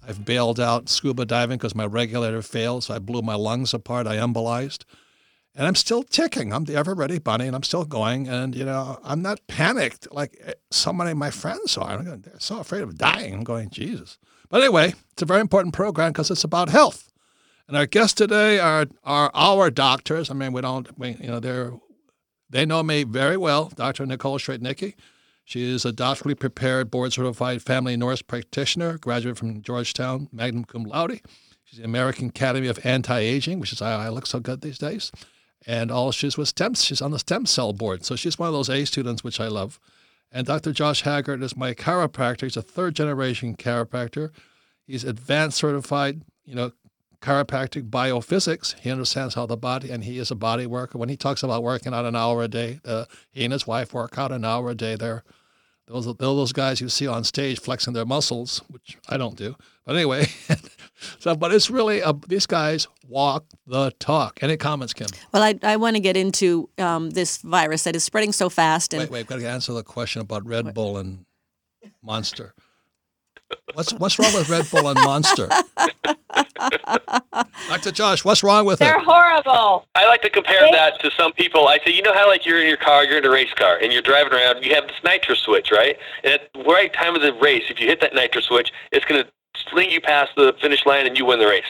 [0.09, 4.09] I've bailed out scuba diving because my regulator failed, so I blew my lungs apart.
[4.09, 4.85] I embolized
[5.57, 6.53] and I'm still ticking.
[6.53, 8.29] I'm the ever ready bunny, and I'm still going.
[8.29, 12.03] And you know, I'm not panicked like eh, so many of my friends are.
[12.03, 13.33] They're so afraid of dying.
[13.35, 14.19] I'm going, Jesus.
[14.51, 17.11] But anyway, it's a very important program because it's about health.
[17.66, 20.31] And our guests today are are our doctors.
[20.31, 21.73] I mean, we don't, we, you know, they're
[22.51, 23.73] they know me very well.
[23.75, 24.05] Dr.
[24.05, 24.95] Nicole Srednicki.
[25.45, 30.83] She is a doctorally prepared, board certified family nurse practitioner, graduate from Georgetown, magna cum
[30.83, 31.21] laude.
[31.64, 34.79] She's the American Academy of Anti Aging, which is why I look so good these
[34.79, 35.12] days
[35.66, 36.75] and all she's was stem.
[36.75, 39.49] She's on the stem cell board, so she's one of those A students, which I
[39.49, 39.79] love.
[40.33, 40.73] And Dr.
[40.73, 42.42] Josh Haggard is my chiropractor.
[42.42, 44.31] He's a third generation chiropractor.
[44.87, 46.73] He's advanced certified, you know,
[47.21, 48.79] chiropractic biophysics.
[48.81, 50.99] He understands how the body, and he is a body worker.
[50.99, 53.95] When he talks about working out an hour a day, uh, he and his wife
[53.95, 54.97] work out an hour a day.
[54.97, 55.25] They're
[55.88, 59.57] those those guys you see on stage flexing their muscles, which I don't do.
[59.85, 60.27] But anyway,
[61.19, 64.39] so but it's really a, these guys walk the talk.
[64.43, 65.09] Any comments, Kim?
[65.33, 68.95] Well, I, I want to get into um, this virus that is spreading so fast.
[68.95, 71.25] And wait, wait, I've got to answer the question about Red Bull and
[72.03, 72.55] Monster.
[73.75, 75.49] What's what's wrong with Red Bull and Monster?
[77.69, 77.93] Dr.
[77.93, 78.85] Josh, what's wrong with it?
[78.85, 79.87] They're horrible.
[79.95, 81.69] I like to compare They- that to some people.
[81.69, 83.79] I say, you know how like you're in your car, you're in a race car,
[83.81, 84.65] and you're driving around.
[84.65, 85.97] You have this nitro switch, right?
[86.25, 89.05] And at the right time of the race, if you hit that nitro switch, it's
[89.05, 89.31] going to
[89.71, 91.64] sling you past the finish line, and you win the race.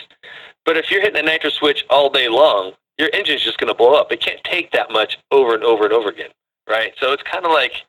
[0.64, 3.74] But if you're hitting that nitro switch all day long, your engine's just going to
[3.74, 4.10] blow up.
[4.10, 6.30] It can't take that much over and over and over again,
[6.68, 6.92] right?
[6.98, 7.84] So it's kind of like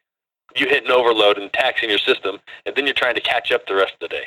[0.55, 3.65] you hit an overload and taxing your system, and then you're trying to catch up
[3.67, 4.23] the rest of the day.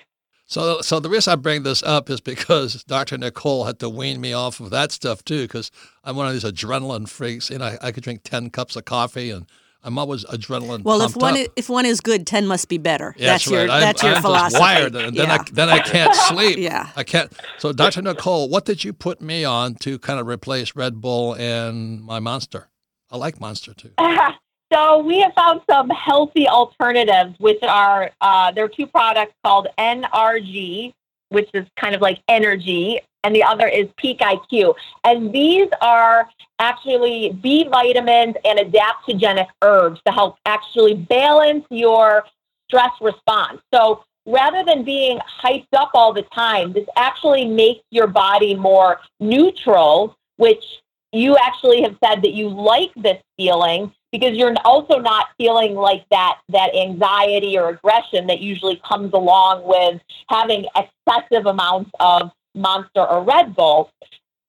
[0.47, 3.17] So, so the reason I bring this up is because Dr.
[3.17, 5.71] Nicole had to wean me off of that stuff too, because
[6.03, 7.51] I'm one of these adrenaline freaks.
[7.51, 9.47] You know, I, I could drink ten cups of coffee, and
[9.83, 10.83] I'm always adrenaline.
[10.85, 11.39] well, if one up.
[11.41, 13.15] is, if one is good, ten must be better.
[13.17, 13.71] Yeah, that's your right.
[13.71, 14.61] I'm- that's your I'm philosophy.
[14.61, 15.35] wired, and then yeah.
[15.41, 16.59] I then I can't sleep.
[16.71, 16.91] Yeah.
[16.97, 17.33] I can't.
[17.59, 18.03] So, Dr.
[18.03, 22.19] Nicole, what did you put me on to kind of replace Red Bull and my
[22.21, 22.69] Monster?
[23.11, 23.91] I like Monster too.
[24.73, 29.69] so we have found some healthy alternatives, which are uh, there are two products called
[29.79, 30.93] NRG,
[31.31, 34.75] which is kind of like energy, and the other is Peak IQ.
[35.05, 36.29] And these are
[36.59, 42.25] actually B vitamins and adaptogenic herbs to help actually balance your
[42.69, 43.61] stress response.
[43.73, 49.01] So rather than being hyped up all the time, this actually makes your body more
[49.19, 50.65] neutral, which
[51.13, 56.05] you actually have said that you like this feeling because you're also not feeling like
[56.11, 63.01] that that anxiety or aggression that usually comes along with having excessive amounts of monster
[63.01, 63.91] or red bull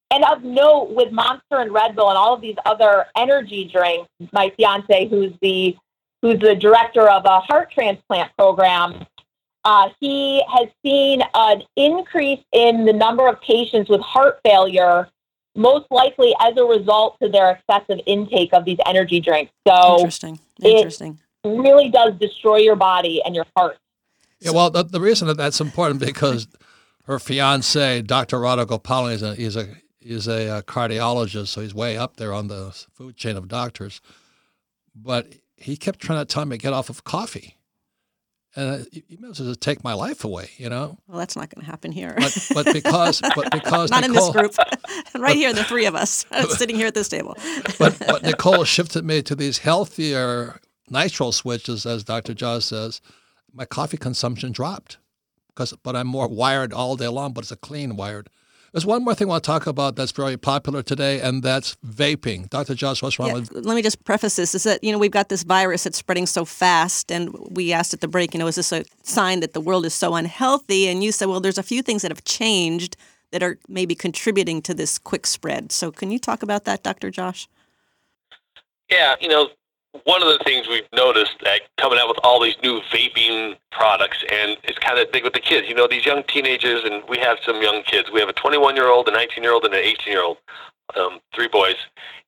[0.09, 4.09] and of note with monster and red bull and all of these other energy drinks
[4.33, 5.75] my fiance who's the
[6.21, 9.05] who's the director of a heart transplant program
[9.63, 15.07] uh, he has seen an increase in the number of patients with heart failure
[15.55, 19.51] most likely as a result to their excessive intake of these energy drinks.
[19.67, 20.39] So Interesting.
[20.61, 21.19] it- Interesting.
[21.43, 23.77] really does destroy your body and your heart.
[24.39, 26.47] Yeah, well, the, the reason that that's important because
[27.11, 28.39] her fiance, Dr.
[28.39, 29.67] Radha Gopal, is a he's a
[29.99, 34.01] he's a, uh cardiologist, so he's way up there on the food chain of doctors.
[34.95, 37.57] but he kept trying to tell me to get off of coffee.
[38.55, 40.97] And he you you might as well take my life away, you know.
[41.07, 42.15] Well, that's not going to happen here.
[42.17, 44.55] But but because but because not in this group.
[45.15, 46.25] right here, the three of us
[46.57, 47.37] sitting here at this table.
[47.77, 52.33] but, but Nicole shifted me to these healthier nitro switches, as Dr.
[52.33, 53.01] Josh says.
[53.53, 54.97] My coffee consumption dropped
[55.53, 57.33] because, but I'm more wired all day long.
[57.33, 58.29] But it's a clean wired.
[58.73, 61.75] There's one more thing I want to talk about that's very popular today, and that's
[61.85, 62.49] vaping.
[62.49, 62.73] Dr.
[62.73, 63.51] Josh, what's wrong Yeah, with?
[63.51, 66.25] let me just preface this: is that you know we've got this virus that's spreading
[66.25, 69.53] so fast, and we asked at the break, you know, is this a sign that
[69.53, 70.87] the world is so unhealthy?
[70.87, 72.95] And you said, well, there's a few things that have changed
[73.31, 75.71] that are maybe contributing to this quick spread.
[75.73, 77.11] So, can you talk about that, Dr.
[77.11, 77.49] Josh?
[78.89, 79.49] Yeah, you know,
[80.03, 84.23] one of the things we've noticed that coming out with all these new vaping products,
[84.31, 85.67] and it's kind of big with the kids.
[85.67, 88.09] You know, these young teenagers, and we have some young kids.
[88.11, 90.37] We have a 21 year old, a 19 year old, and an 18 year old.
[90.97, 91.77] Um, three boys,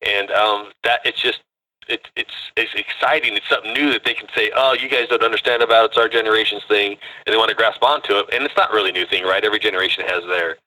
[0.07, 1.41] and um, that it's just
[1.89, 3.35] it, it's it's exciting.
[3.35, 5.87] It's something new that they can say, "Oh, you guys don't understand about it.
[5.89, 8.27] It's our generation's thing," and they want to grasp onto it.
[8.31, 9.43] And it's not really a new thing, right?
[9.43, 10.57] Every generation has their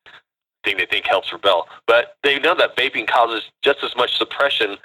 [0.65, 4.77] thing they think helps rebel, but they know that vaping causes just as much suppression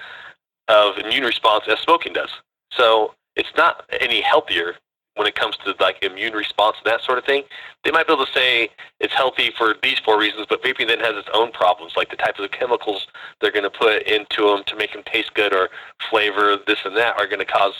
[0.71, 2.29] of immune response as smoking does.
[2.71, 4.75] So it's not any healthier
[5.15, 7.43] when it comes to like immune response and that sort of thing.
[7.83, 10.99] They might be able to say it's healthy for these four reasons, but vaping then
[10.99, 13.07] has its own problems, like the types of chemicals
[13.39, 15.69] they're going to put into them to make them taste good or
[16.09, 17.73] flavor this and that are going to cause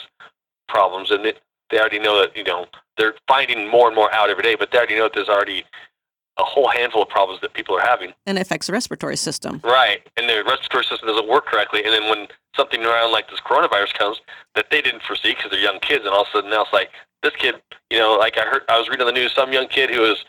[0.68, 1.10] problems.
[1.10, 2.66] And it, they already know that you know
[2.98, 5.64] they're finding more and more out every day, but they already know that there's already
[6.38, 8.12] a whole handful of problems that people are having.
[8.26, 9.60] And it affects the respiratory system.
[9.62, 13.40] Right, and the respiratory system doesn't work correctly, and then when something around like this
[13.40, 14.20] coronavirus comes
[14.54, 16.72] that they didn't foresee because they're young kids, and all of a sudden now it's
[16.72, 16.90] like
[17.22, 17.56] this kid,
[17.90, 20.00] you know, like I heard, I was reading on the news, some young kid who
[20.00, 20.24] was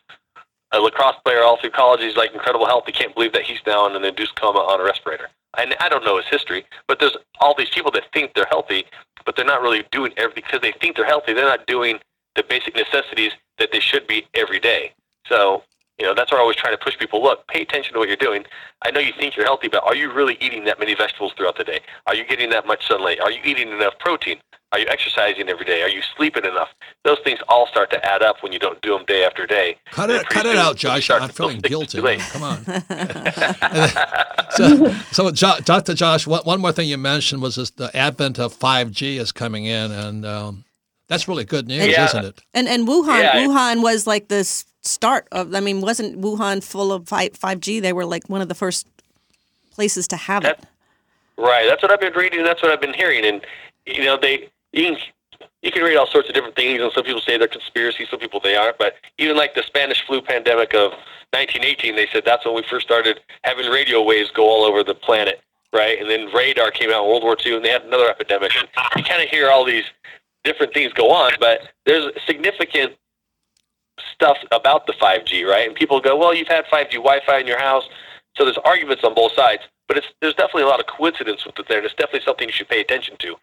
[0.73, 2.83] a lacrosse player all through college, he's like incredible health.
[2.85, 5.29] He can't believe that he's now in an induced coma on a respirator.
[5.57, 8.85] And I don't know his history, but there's all these people that think they're healthy,
[9.23, 11.33] but they're not really doing everything because they think they're healthy.
[11.33, 11.99] They're not doing
[12.35, 14.93] the basic necessities that they should be every day.
[15.27, 15.63] So
[15.99, 17.21] you know, that's why I always try to push people.
[17.21, 18.45] Look, pay attention to what you're doing.
[18.81, 21.57] I know you think you're healthy, but are you really eating that many vegetables throughout
[21.57, 21.79] the day?
[22.07, 23.19] Are you getting that much sunlight?
[23.21, 24.37] Are you eating enough protein?
[24.71, 25.83] Are you exercising every day?
[25.83, 26.69] Are you sleeping enough?
[27.05, 29.77] Those things all start to add up when you don't do them day after day.
[29.91, 31.11] Cut it, cut it out, Josh.
[31.11, 32.01] I'm to feeling guilty.
[32.01, 32.17] too.
[32.31, 32.65] Come on.
[34.51, 35.93] so, so jo- Dr.
[35.93, 39.65] Josh, one, one more thing you mentioned was this, the advent of 5G is coming
[39.65, 40.65] in, and um,
[41.07, 42.05] that's really good news, Yeah.
[42.05, 42.41] isn't it?
[42.55, 43.45] And and Wuhan Yeah.
[43.45, 45.53] Wuhan was like the s- start of.
[45.55, 47.79] I mean, wasn't Wuhan full of five G?
[47.79, 48.87] They were like one of the first
[49.71, 50.57] places to have it.
[50.59, 50.69] That-
[51.35, 51.65] Right.
[51.67, 52.43] That's what I've been reading.
[52.43, 53.25] That's what I've been hearing.
[53.25, 53.43] And
[53.87, 54.97] you know, they you can
[55.63, 58.19] you can read all sorts of different things, and some people say they're conspiracy, some
[58.19, 58.77] people they aren't.
[58.77, 60.91] But even like the Spanish flu pandemic of
[61.31, 64.93] 1918, they said that's when we first started having radio waves go all over the
[64.93, 65.41] planet,
[65.73, 65.99] right?
[65.99, 68.51] And then radar came out in World War II, and they had another epidemic.
[68.55, 69.85] And you kind of hear all these
[70.43, 72.93] different things go on, but there's significant
[74.13, 75.67] stuff about the 5G, right?
[75.67, 77.87] And people go, well, you've had 5G Wi-Fi in your house,
[78.35, 79.63] so there's arguments on both sides.
[79.87, 82.47] But it's there's definitely a lot of coincidence with it there, and it's definitely something
[82.47, 83.35] you should pay attention to.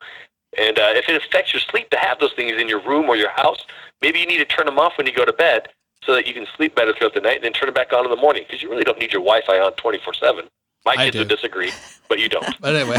[0.58, 3.16] And uh, if it affects your sleep to have those things in your room or
[3.16, 3.64] your house,
[4.02, 5.68] maybe you need to turn them off when you go to bed
[6.02, 8.04] so that you can sleep better throughout the night, and then turn it back on
[8.04, 10.48] in the morning because you really don't need your Wi-Fi on 24/7.
[10.84, 11.18] My I kids do.
[11.20, 11.72] would disagree,
[12.08, 12.46] but you don't.
[12.60, 12.96] But anyway,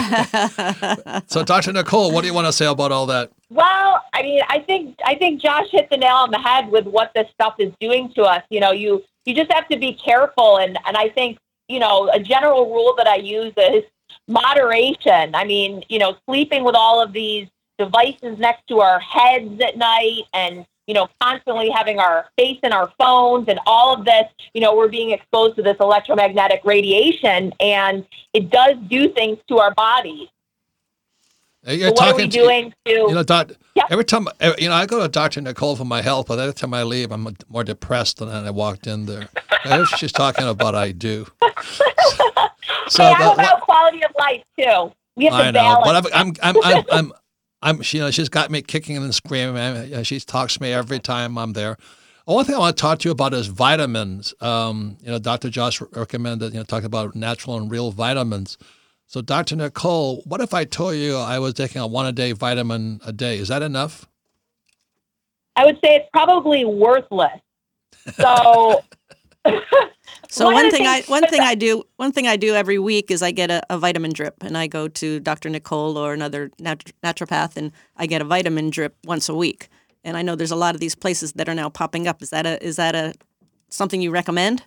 [1.28, 1.74] so Dr.
[1.74, 3.32] Nicole, what do you want to say about all that?
[3.50, 6.86] Well, I mean, I think I think Josh hit the nail on the head with
[6.86, 8.44] what this stuff is doing to us.
[8.50, 12.10] You know, you you just have to be careful, and and I think you know
[12.14, 13.84] a general rule that I use is
[14.28, 15.36] moderation.
[15.36, 19.78] I mean, you know, sleeping with all of these devices next to our heads at
[19.78, 24.26] night, and you know, constantly having our face in our phones, and all of this.
[24.54, 29.60] You know, we're being exposed to this electromagnetic radiation, and it does do things to
[29.60, 30.28] our bodies.
[31.66, 32.92] You're So what are we doing to?
[32.92, 33.84] You know, doc, Yeah.
[33.90, 34.28] every time,
[34.58, 35.40] you know, I go to Dr.
[35.40, 38.86] Nicole for my health, but every time I leave, I'm more depressed than I walked
[38.86, 39.30] in there.
[39.64, 41.26] I know she's talking about I do.
[42.88, 44.92] So, hey, I'm about quality of life too.
[45.16, 46.04] We have to I know, balance.
[46.04, 47.14] but I'm, I'm, I'm, I'm,
[47.62, 49.92] I'm, she, you know, she's got me kicking and screaming.
[49.92, 51.78] know, She talks to me every time I'm there.
[52.26, 54.34] One thing I want to talk to you about is vitamins.
[54.42, 55.50] Um, you know, Dr.
[55.50, 58.58] Josh recommended, you know, talk about natural and real vitamins.
[59.08, 59.58] So, Dr.
[59.58, 63.12] Nicole, what if I told you I was taking a one a day vitamin a
[63.12, 63.38] day?
[63.38, 64.08] Is that enough?
[65.58, 67.42] I would say it's probably worthless.
[68.20, 68.86] So,
[70.32, 73.12] So One one, thing I one thing I do one thing I do every week
[73.12, 75.50] is I get a, a vitamin drip and I go to Dr.
[75.50, 79.68] Nicole or another nat- naturopath and I get a vitamin drip once a week.
[80.06, 82.22] And I know there's a lot of these places that are now popping up.
[82.22, 83.14] Is that a is that a
[83.70, 84.64] something you recommend?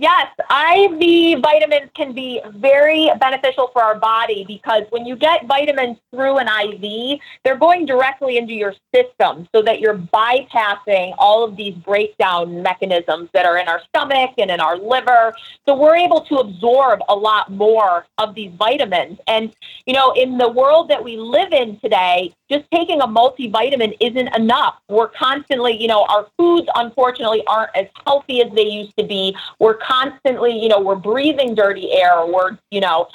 [0.00, 5.98] Yes, IV vitamins can be very beneficial for our body because when you get vitamins
[6.10, 11.54] through an IV, they're going directly into your system so that you're bypassing all of
[11.54, 15.34] these breakdown mechanisms that are in our stomach and in our liver.
[15.68, 19.18] So we're able to absorb a lot more of these vitamins.
[19.26, 23.96] And, you know, in the world that we live in today, just taking a multivitamin
[24.00, 24.76] isn't enough.
[24.88, 29.36] We're constantly, you know, our foods unfortunately aren't as healthy as they used to be.
[29.58, 32.26] We're constantly, you know, we're breathing dirty air.
[32.26, 33.08] We're, you know,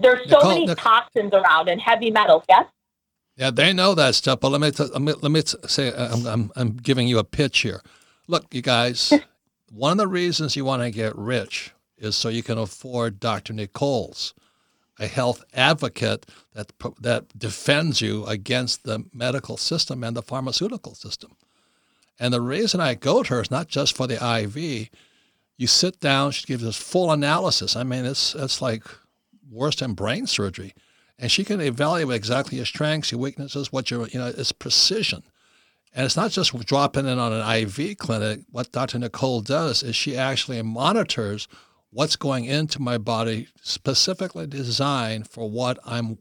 [0.00, 2.44] there's so Nicole, many Nic- toxins around and heavy metals.
[2.48, 2.66] Yes.
[3.36, 4.40] Yeah, they know that stuff.
[4.40, 7.08] But let me t- let me, let me t- say, uh, I'm, I'm I'm giving
[7.08, 7.80] you a pitch here.
[8.28, 9.12] Look, you guys,
[9.72, 13.52] one of the reasons you want to get rich is so you can afford Dr.
[13.52, 14.34] Nicole's,
[14.98, 21.36] a health advocate that that defends you against the medical system and the pharmaceutical system.
[22.18, 24.88] And the reason I go to her is not just for the IV.
[25.56, 27.76] You sit down, she gives us full analysis.
[27.76, 28.84] I mean, it's it's like
[29.50, 30.74] worse than brain surgery
[31.18, 35.22] and she can evaluate exactly your strengths, your weaknesses, what your you know, it's precision.
[35.94, 38.40] And it's not just dropping in on an IV clinic.
[38.50, 38.98] What Dr.
[38.98, 41.46] Nicole does is she actually monitors
[41.94, 46.18] what's going into my body, specifically designed for what I'm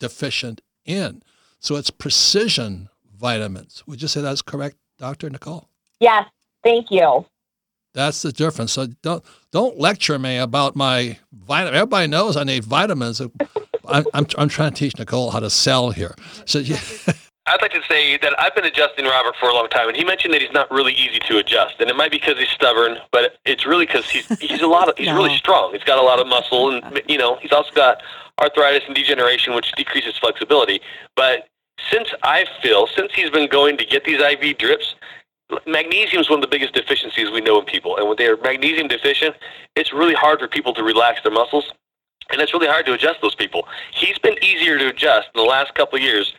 [0.00, 1.22] deficient in.
[1.60, 3.84] So it's precision vitamins.
[3.86, 5.28] Would you say that's correct, Dr.
[5.30, 5.68] Nicole?
[6.00, 6.26] Yes.
[6.64, 7.26] Thank you.
[7.92, 8.72] That's the difference.
[8.72, 11.74] So don't don't lecture me about my vitamin.
[11.74, 13.20] Everybody knows I need vitamins.
[13.88, 16.14] I'm, I'm, I'm trying to teach Nicole how to sell here.
[16.44, 16.80] So yeah,
[17.50, 20.04] I'd like to say that I've been adjusting Robert for a long time, and he
[20.04, 22.98] mentioned that he's not really easy to adjust, and it might be because he's stubborn,
[23.10, 25.16] but it's really because he's he's a lot of he's No.
[25.16, 25.72] really strong.
[25.72, 28.02] He's got a lot of muscle, and you know he's also got
[28.40, 30.80] arthritis and degeneration, which decreases flexibility.
[31.16, 31.48] But
[31.90, 34.94] since I feel since he's been going to get these IV drips,
[35.66, 38.36] magnesium is one of the biggest deficiencies we know in people, and when they are
[38.36, 39.34] magnesium deficient,
[39.74, 41.72] it's really hard for people to relax their muscles.
[42.32, 43.66] And it's really hard to adjust those people.
[43.92, 46.32] He's been easier to adjust in the last couple of years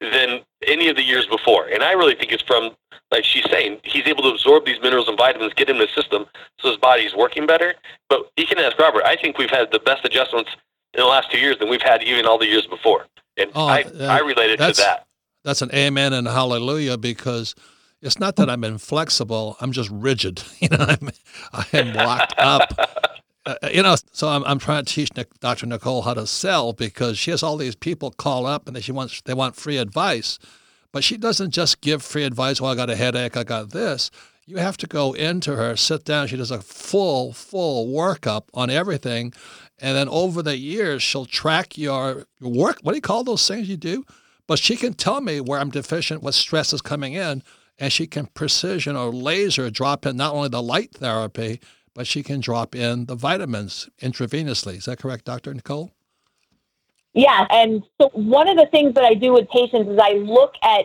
[0.00, 1.66] than any of the years before.
[1.66, 2.70] And I really think it's from,
[3.10, 6.26] like she's saying, he's able to absorb these minerals and vitamins, get in the system,
[6.60, 7.74] so his body's working better.
[8.08, 9.04] But you can ask Robert.
[9.04, 10.50] I think we've had the best adjustments
[10.94, 13.06] in the last two years than we've had even all the years before.
[13.36, 15.06] And Oh, I, uh, I relate it to that.
[15.44, 17.54] that's an amen and hallelujah because
[18.02, 19.56] it's not that I'm inflexible.
[19.60, 20.42] I'm just rigid.
[20.60, 21.10] You know, I'm,
[21.52, 22.72] I am locked up.
[23.46, 25.66] Uh, you know, so I'm, I'm trying to teach Dr.
[25.66, 28.90] Nicole how to sell because she has all these people call up and they, she
[28.90, 30.40] wants they want free advice,
[30.90, 32.60] but she doesn't just give free advice.
[32.60, 33.36] Well, I got a headache.
[33.36, 34.10] I got this.
[34.46, 36.26] You have to go into her, sit down.
[36.26, 39.32] She does a full, full workup on everything,
[39.78, 42.78] and then over the years, she'll track your, your work.
[42.82, 44.04] What do you call those things you do?
[44.46, 47.42] But she can tell me where I'm deficient, what stress is coming in,
[47.78, 51.60] and she can precision or laser drop in not only the light therapy,
[51.96, 54.76] but she can drop in the vitamins intravenously.
[54.76, 55.54] Is that correct, Dr.
[55.54, 55.90] Nicole?
[57.14, 57.46] Yeah.
[57.50, 60.84] And so one of the things that I do with patients is I look at,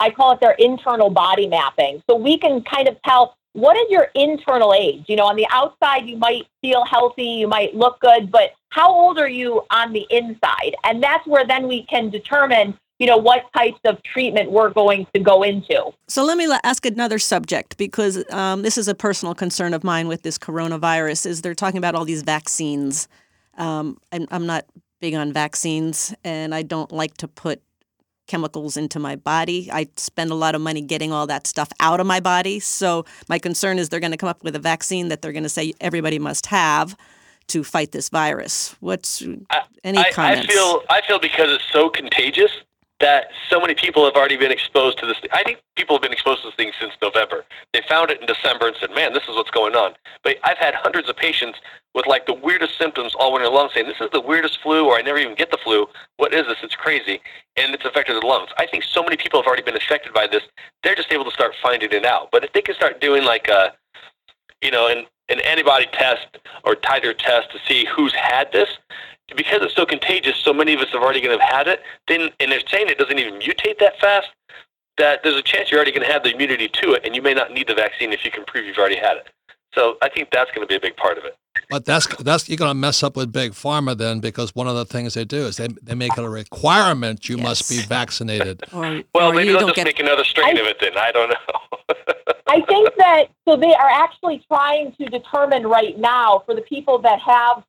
[0.00, 2.02] I call it their internal body mapping.
[2.08, 5.04] So we can kind of tell what is your internal age?
[5.08, 8.90] You know, on the outside, you might feel healthy, you might look good, but how
[8.90, 10.74] old are you on the inside?
[10.84, 15.06] And that's where then we can determine, you know, what types of treatment we're going
[15.14, 15.92] to go into.
[16.08, 20.08] So let me ask another subject because um, this is a personal concern of mine
[20.08, 21.26] with this coronavirus.
[21.26, 23.08] Is they're talking about all these vaccines.
[23.58, 24.64] Um, I'm, I'm not
[25.00, 27.62] big on vaccines, and I don't like to put
[28.26, 29.70] chemicals into my body.
[29.70, 32.58] I spend a lot of money getting all that stuff out of my body.
[32.60, 35.44] So my concern is they're going to come up with a vaccine that they're going
[35.44, 36.96] to say everybody must have
[37.48, 38.74] to fight this virus.
[38.80, 39.22] What's
[39.84, 42.50] any I, I feel I feel because it's so contagious
[43.00, 45.16] that so many people have already been exposed to this.
[45.32, 47.44] I think people have been exposed to this thing since November.
[47.74, 50.56] They found it in December and said, "Man, this is what's going on." But I've
[50.56, 51.58] had hundreds of patients
[51.94, 54.96] with like the weirdest symptoms all winter long, saying, "This is the weirdest flu," or
[54.96, 55.88] "I never even get the flu.
[56.16, 56.56] What is this?
[56.62, 57.20] It's crazy."
[57.56, 58.50] And it's affected the lungs.
[58.58, 60.42] I think so many people have already been affected by this.
[60.82, 62.30] They're just able to start finding it out.
[62.30, 63.74] But if they can start doing like a,
[64.62, 68.68] you know, an an antibody test or titer test to see who's had this,
[69.36, 71.80] because it's so contagious, so many of us have already going to have had it.
[72.06, 74.28] Then, and they're saying it doesn't even mutate that fast.
[74.98, 77.20] That there's a chance you're already going to have the immunity to it, and you
[77.20, 79.26] may not need the vaccine if you can prove you've already had it.
[79.74, 81.36] So I think that's going to be a big part of it.
[81.68, 84.74] But that's that's you're going to mess up with big pharma then because one of
[84.74, 88.62] the things they do is they, they make it a requirement you must be vaccinated.
[88.72, 90.78] or, Well, or maybe you they'll don't just get make another strain I- of it
[90.80, 90.96] then.
[90.96, 91.94] I don't know.
[92.46, 96.98] I think that so they are actually trying to determine right now for the people
[97.00, 97.62] that have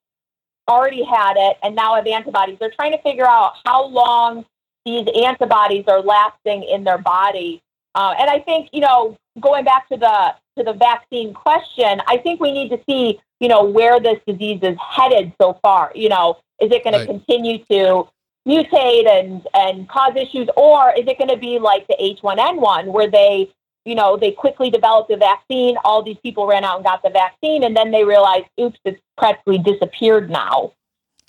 [0.68, 2.57] already had it and now have antibodies.
[2.59, 4.45] They're trying to figure out how long
[4.86, 7.61] these antibodies are lasting in their body.
[7.95, 12.18] Uh, and I think you know going back to the to the vaccine question, I
[12.18, 15.91] think we need to see, you know, where this disease is headed so far.
[15.93, 17.05] You know, is it going Right.
[17.07, 18.07] to continue to
[18.47, 23.09] mutate and and cause issues, or is it going to be like the H1N1 where
[23.09, 23.51] they,
[23.88, 27.10] you know, they quickly developed a vaccine, all these people ran out and got the
[27.10, 30.74] vaccine, and then they realized, oops, it's practically disappeared now.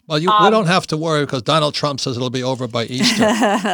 [0.09, 2.67] Well, you, we Um, don't have to worry because Donald Trump says it'll be over
[2.67, 3.17] by Easter.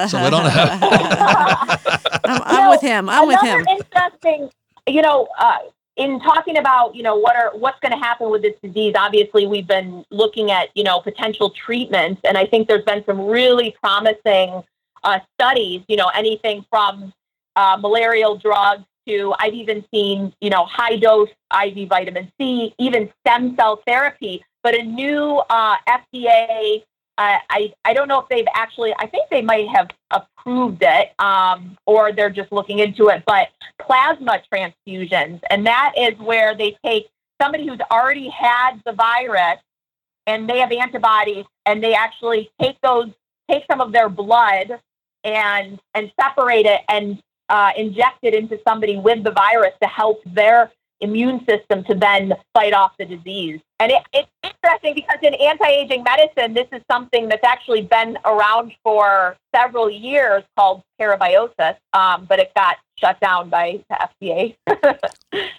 [0.08, 0.82] so we don't have.
[2.24, 3.08] I'm, I'm No, with him.
[3.08, 3.66] I'm with Another him.
[3.68, 4.50] interesting,
[4.88, 5.58] you know, uh,
[5.96, 8.94] in talking about, you know, what are what's going to happen with this disease.
[8.98, 13.20] Obviously, we've been looking at, you know, potential treatments, and I think there's been some
[13.26, 14.64] really promising
[15.04, 15.82] uh, studies.
[15.86, 17.12] You know, anything from
[17.56, 23.10] uh, malarial drugs to I've even seen, you know, high dose IV vitamin C, even
[23.20, 24.44] stem cell therapy.
[24.62, 26.82] But a new uh, FDA
[27.16, 28.92] uh, I I don't know if they've actually.
[28.98, 33.22] I think they might have approved it, um, or they're just looking into it.
[33.24, 33.48] But
[33.80, 37.06] plasma transfusions, and that is where they take
[37.40, 39.60] somebody who's already had the virus,
[40.26, 43.10] and they have antibodies, and they actually take those,
[43.48, 44.80] take some of their blood,
[45.22, 50.20] and and separate it and uh, inject it into somebody with the virus to help
[50.26, 50.70] their
[51.00, 53.60] immune system to then fight off the disease.
[53.78, 58.72] And it, it's interesting because in anti-aging medicine, this is something that's actually been around
[58.82, 64.56] for several years called parabiosis, um, but it got shut down by the FDA.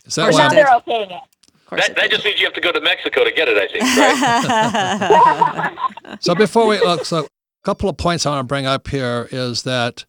[0.07, 0.55] So now why?
[0.55, 1.21] they're okaying it.
[1.71, 3.83] That, that just means you have to go to Mexico to get it, I think,
[6.05, 6.17] right?
[6.21, 7.27] So before we look, so a
[7.63, 10.05] couple of points I want to bring up here is that,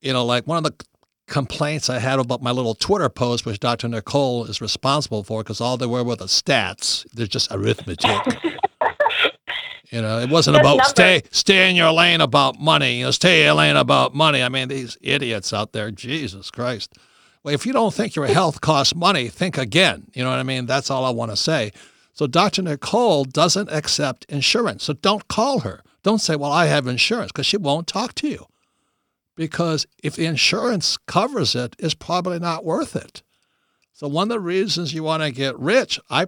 [0.00, 0.84] you know, like one of the
[1.26, 3.88] complaints I had about my little Twitter post, which Dr.
[3.88, 7.06] Nicole is responsible for, because all they were were the stats.
[7.12, 8.10] They're just arithmetic.
[9.90, 10.88] you know, it wasn't Just about numbers.
[10.88, 12.98] stay stay in your lane about money.
[12.98, 14.42] You know, stay in your lane about money.
[14.42, 16.94] I mean, these idiots out there, Jesus Christ.
[17.42, 20.08] Well, if you don't think your health costs money, think again.
[20.14, 20.66] You know what I mean?
[20.66, 21.72] That's all I want to say.
[22.12, 22.62] So Dr.
[22.62, 24.84] Nicole doesn't accept insurance.
[24.84, 25.82] So don't call her.
[26.02, 28.46] Don't say, well, I have insurance, because she won't talk to you.
[29.38, 33.22] Because if the insurance covers it, it's probably not worth it.
[33.92, 36.26] So one of the reasons you want to get rich, I,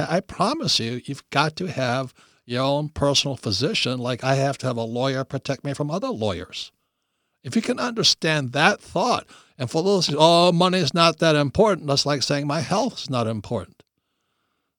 [0.00, 2.14] I promise you, you've got to have
[2.46, 3.98] your own personal physician.
[3.98, 6.72] Like I have to have a lawyer protect me from other lawyers.
[7.44, 9.26] If you can understand that thought,
[9.58, 13.10] and for those, oh, money is not that important, that's like saying my health is
[13.10, 13.82] not important.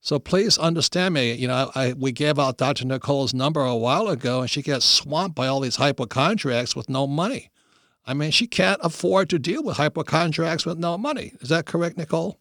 [0.01, 1.33] So please understand me.
[1.33, 2.85] You know, I, we gave out Dr.
[2.85, 7.05] Nicole's number a while ago, and she gets swamped by all these hypochondriacs with no
[7.05, 7.51] money.
[8.07, 11.33] I mean, she can't afford to deal with hypochondriacs with no money.
[11.41, 12.39] Is that correct, Nicole?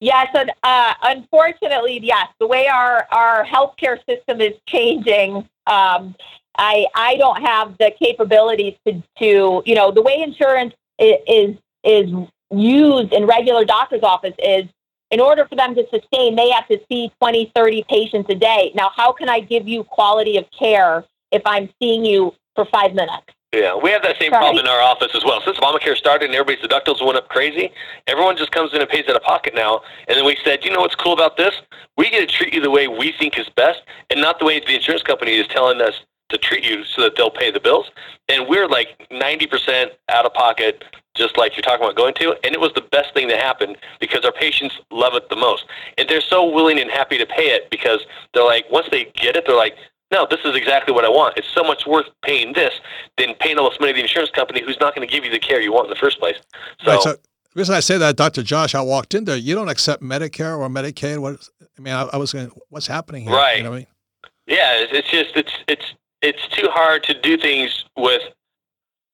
[0.00, 6.14] Yes, and uh, unfortunately, yes, the way our, our healthcare system is changing, um,
[6.56, 12.10] I I don't have the capabilities to, to you know the way insurance is is
[12.50, 14.64] used in regular doctor's office is
[15.10, 18.70] in order for them to sustain, they have to see 20, 30 patients a day.
[18.74, 22.94] Now, how can I give you quality of care if I'm seeing you for five
[22.94, 23.26] minutes?
[23.52, 24.38] Yeah, we have that same Right.
[24.38, 25.40] problem in our office as well.
[25.40, 27.72] Since Obamacare started and everybody's deductibles went up crazy,
[28.06, 29.82] everyone just comes in and pays out of pocket now.
[30.06, 31.54] And then we said, you know what's cool about this?
[31.96, 34.60] We get to treat you the way we think is best and not the way
[34.60, 35.94] the insurance company is telling us
[36.28, 37.90] to treat you so that they'll pay the bills.
[38.28, 40.84] And we're like 90% out of pocket,
[41.16, 42.36] just like you're talking about going to.
[42.44, 45.64] And it was the best thing that happened because our patients love it the most.
[45.98, 49.34] And they're so willing and happy to pay it because they're like, once they get
[49.34, 49.74] it, they're like,
[50.12, 51.36] no, this is exactly what I want.
[51.36, 52.74] It's so much worth paying this
[53.16, 55.30] than paying all this money to the insurance company who's not going to give you
[55.30, 56.36] the care you want in the first place.
[56.82, 57.18] So, Right, so the
[57.54, 58.42] reason I say that, Dr.
[58.42, 59.36] Josh, I walked in there.
[59.36, 61.18] You don't accept Medicare or Medicaid.
[61.18, 61.48] What?
[61.78, 63.32] I mean, I, I was going, what's happening here?
[63.32, 63.58] Right.
[63.58, 63.86] You know I mean?
[64.46, 68.22] yeah, it's, it's just it's it's it's too hard to do things with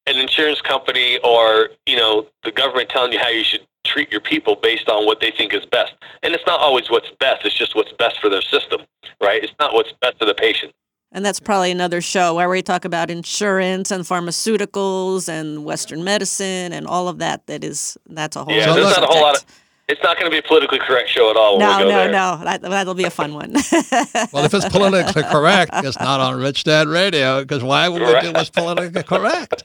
[0.06, 4.20] an insurance company or you know the government telling you how you should treat your
[4.20, 5.94] people based on what they think is best.
[6.22, 7.44] And it's not always what's best.
[7.44, 8.80] It's just what's best for their system,
[9.22, 9.42] right?
[9.42, 10.72] It's not what's best for the patient.
[11.16, 16.74] And that's probably another show where we talk about insurance and pharmaceuticals and Western medicine
[16.74, 17.46] and all of that.
[17.46, 18.52] That is, that's a whole.
[18.54, 19.44] Yeah, there's not a whole lot of.
[19.88, 21.56] It's not going to be a politically correct show at all.
[21.56, 22.12] When No, we go no, there.
[22.12, 22.40] no.
[22.44, 23.52] That, that'll be a fun one.
[24.32, 28.20] Well, if it's politically correct, it's not on Rich Dad Radio because why would we
[28.20, 29.64] do what's politically correct?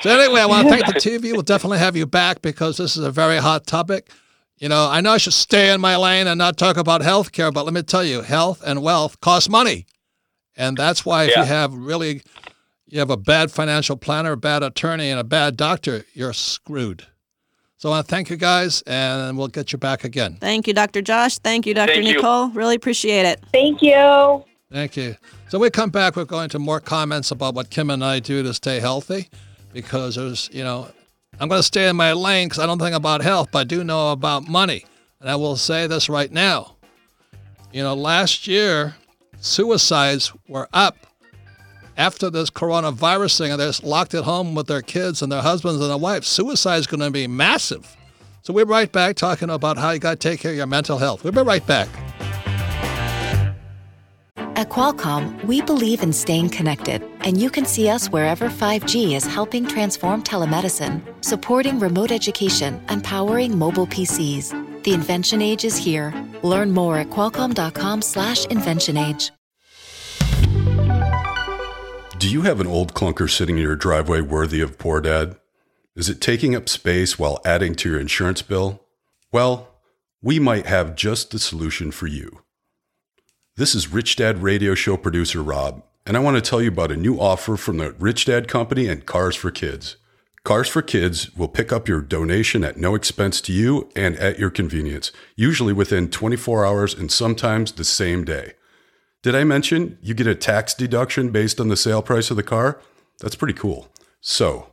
[0.00, 1.32] So anyway, I want to thank the TV.
[1.32, 4.10] We'll definitely have you back because this is a very hot topic.
[4.58, 7.32] You know, I know I should stay in my lane and not talk about health
[7.32, 9.86] care, but let me tell you, health and wealth cost money.
[10.56, 12.22] And that's why if you have really
[12.86, 17.06] you have a bad financial planner, a bad attorney, and a bad doctor, you're screwed.
[17.76, 20.38] So I want to thank you guys and we'll get you back again.
[20.40, 21.02] Thank you, Dr.
[21.02, 21.38] Josh.
[21.38, 21.94] Thank you, Dr.
[21.94, 22.14] Thank you.
[22.14, 22.50] Nicole.
[22.50, 23.42] Really appreciate it.
[23.52, 24.44] Thank you.
[24.70, 25.16] Thank you.
[25.48, 28.42] So we come back, we're going to more comments about what Kim and I do
[28.42, 29.28] to stay healthy
[29.72, 30.88] because there's, you know,
[31.40, 33.64] I'm going to stay in my lane because I don't think about health, but I
[33.64, 34.86] do know about money.
[35.20, 36.76] And I will say this right now.
[37.72, 38.94] You know, last year,
[39.44, 41.06] suicides were up
[41.96, 45.80] after this coronavirus thing, and they're locked at home with their kids and their husbands
[45.80, 46.26] and their wives.
[46.26, 47.96] Suicide is going to be massive.
[48.42, 50.66] So we'll be right back talking about how you got to take care of your
[50.66, 51.24] mental health.
[51.24, 51.88] We'll be right back.
[54.56, 59.26] At Qualcomm, we believe in staying connected, and you can see us wherever 5G is
[59.26, 64.84] helping transform telemedicine, supporting remote education, and powering mobile PCs.
[64.84, 66.14] The invention age is here.
[66.44, 69.32] Learn more at qualcomm.com slash inventionage.
[72.20, 75.34] Do you have an old clunker sitting in your driveway worthy of poor dad?
[75.96, 78.84] Is it taking up space while adding to your insurance bill?
[79.32, 79.68] Well,
[80.22, 82.43] we might have just the solution for you.
[83.56, 86.90] This is Rich Dad Radio Show producer Rob, and I want to tell you about
[86.90, 89.94] a new offer from the Rich Dad Company and Cars for Kids.
[90.42, 94.40] Cars for Kids will pick up your donation at no expense to you and at
[94.40, 98.54] your convenience, usually within 24 hours and sometimes the same day.
[99.22, 102.42] Did I mention you get a tax deduction based on the sale price of the
[102.42, 102.80] car?
[103.20, 103.88] That's pretty cool.
[104.20, 104.72] So,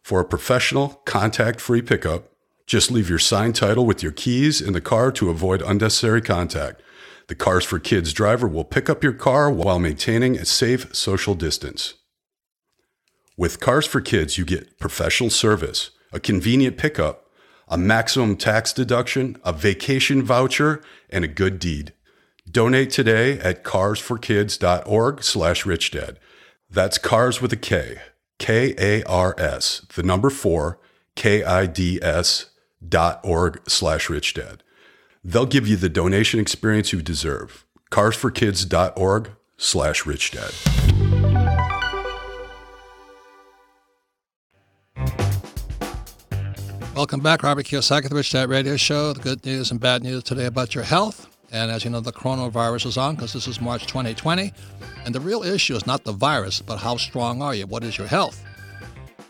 [0.00, 2.30] for a professional, contact free pickup,
[2.66, 6.80] just leave your signed title with your keys in the car to avoid unnecessary contact.
[7.26, 11.34] The Cars for Kids driver will pick up your car while maintaining a safe social
[11.34, 11.94] distance.
[13.36, 17.30] With Cars for Kids, you get professional service, a convenient pickup,
[17.66, 21.94] a maximum tax deduction, a vacation voucher, and a good deed.
[22.50, 26.16] Donate today at carsforkids.org slash richdad.
[26.68, 27.96] That's cars with a K,
[28.38, 30.78] K-A-R-S, the number four,
[31.16, 32.50] K-I-D-S
[32.86, 34.60] dot org slash richdad.
[35.24, 37.64] They'll give you the donation experience you deserve.
[37.90, 40.52] carsforkids.org slash richdad.
[46.94, 49.14] Welcome back, Robert Kiyosaki, the Rich Dad Radio Show.
[49.14, 51.26] The good news and bad news today about your health.
[51.50, 54.52] And as you know, the coronavirus is on because this is March 2020.
[55.04, 57.66] And the real issue is not the virus, but how strong are you?
[57.66, 58.44] What is your health?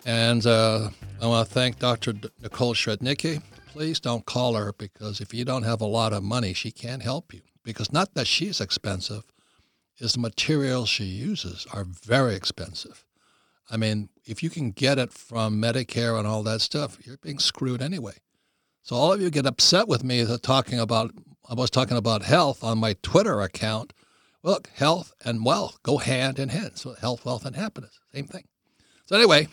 [0.04, 0.90] And uh,
[1.22, 2.14] I want to thank Dr.
[2.42, 3.42] Nicole Srednicki.
[3.74, 7.02] Please don't call her because if you don't have a lot of money, she can't
[7.02, 7.40] help you.
[7.64, 9.24] Because not that she's expensive,
[9.98, 13.04] is the materials she uses are very expensive.
[13.68, 17.40] I mean, if you can get it from Medicare and all that stuff, you're being
[17.40, 18.14] screwed anyway.
[18.84, 21.10] So all of you get upset with me talking about
[21.50, 23.92] I was talking about health on my Twitter account.
[24.44, 26.78] Look, health and wealth go hand in hand.
[26.78, 28.44] So health, wealth, and happiness, same thing.
[29.06, 29.48] So anyway,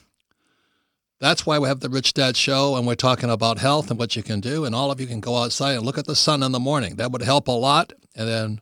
[1.22, 4.16] that's why we have the Rich Dad Show, and we're talking about health and what
[4.16, 4.66] you can do.
[4.66, 6.96] And all of you can go outside and look at the sun in the morning.
[6.96, 7.94] That would help a lot.
[8.16, 8.62] And then,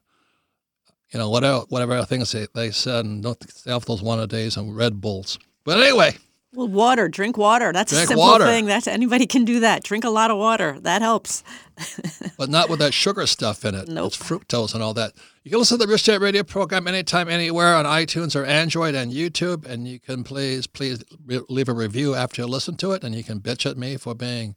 [1.14, 4.58] you know, whatever whatever things they, they said, and don't off those one a days
[4.58, 5.40] and Red Bulls.
[5.64, 6.18] But anyway,
[6.52, 7.72] Well, water, drink water.
[7.72, 8.46] That's a simple water.
[8.46, 8.66] thing.
[8.66, 9.84] That's anybody can do that.
[9.84, 10.80] Drink a lot of water.
[10.80, 11.44] That helps.
[12.38, 13.88] but not with that sugar stuff in it.
[13.88, 14.08] Nope.
[14.08, 15.14] It's fructose and all that.
[15.44, 18.96] You can listen to the Rich Dad Radio program anytime, anywhere on iTunes or Android
[18.96, 19.64] and YouTube.
[19.68, 23.04] And you can please, please re- leave a review after you listen to it.
[23.04, 24.56] And you can bitch at me for being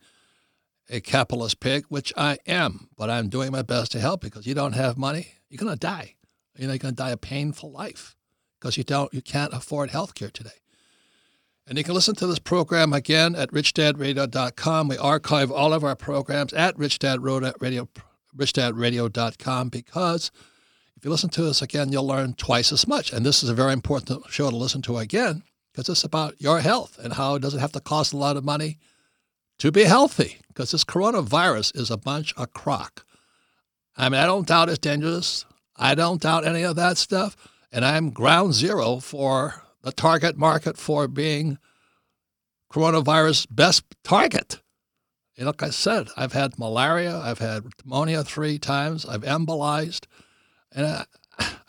[0.88, 2.88] a capitalist pig, which I am.
[2.96, 5.78] But I'm doing my best to help because you don't have money, you're going to
[5.78, 6.14] die.
[6.56, 8.16] You know, you're going to die a painful life
[8.58, 10.61] because you don't, you can't afford health care today.
[11.66, 14.88] And you can listen to this program again at richdadradio.com.
[14.88, 17.88] We archive all of our programs at richdadradio,
[18.36, 20.30] richdadradio.com because
[20.96, 23.12] if you listen to us again, you'll learn twice as much.
[23.12, 25.42] And this is a very important show to listen to again
[25.72, 28.44] because it's about your health and how it doesn't have to cost a lot of
[28.44, 28.78] money
[29.58, 33.04] to be healthy because this coronavirus is a bunch of crock.
[33.96, 35.44] I mean, I don't doubt it's dangerous.
[35.76, 37.36] I don't doubt any of that stuff.
[37.70, 41.58] And I'm ground zero for the target market for being
[42.72, 44.60] coronavirus best target.
[45.36, 50.06] You know, like I said, I've had malaria, I've had pneumonia three times, I've embolized,
[50.72, 51.04] and I,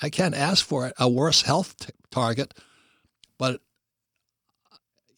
[0.02, 2.54] I can't ask for a worse health t- target.
[3.38, 3.62] But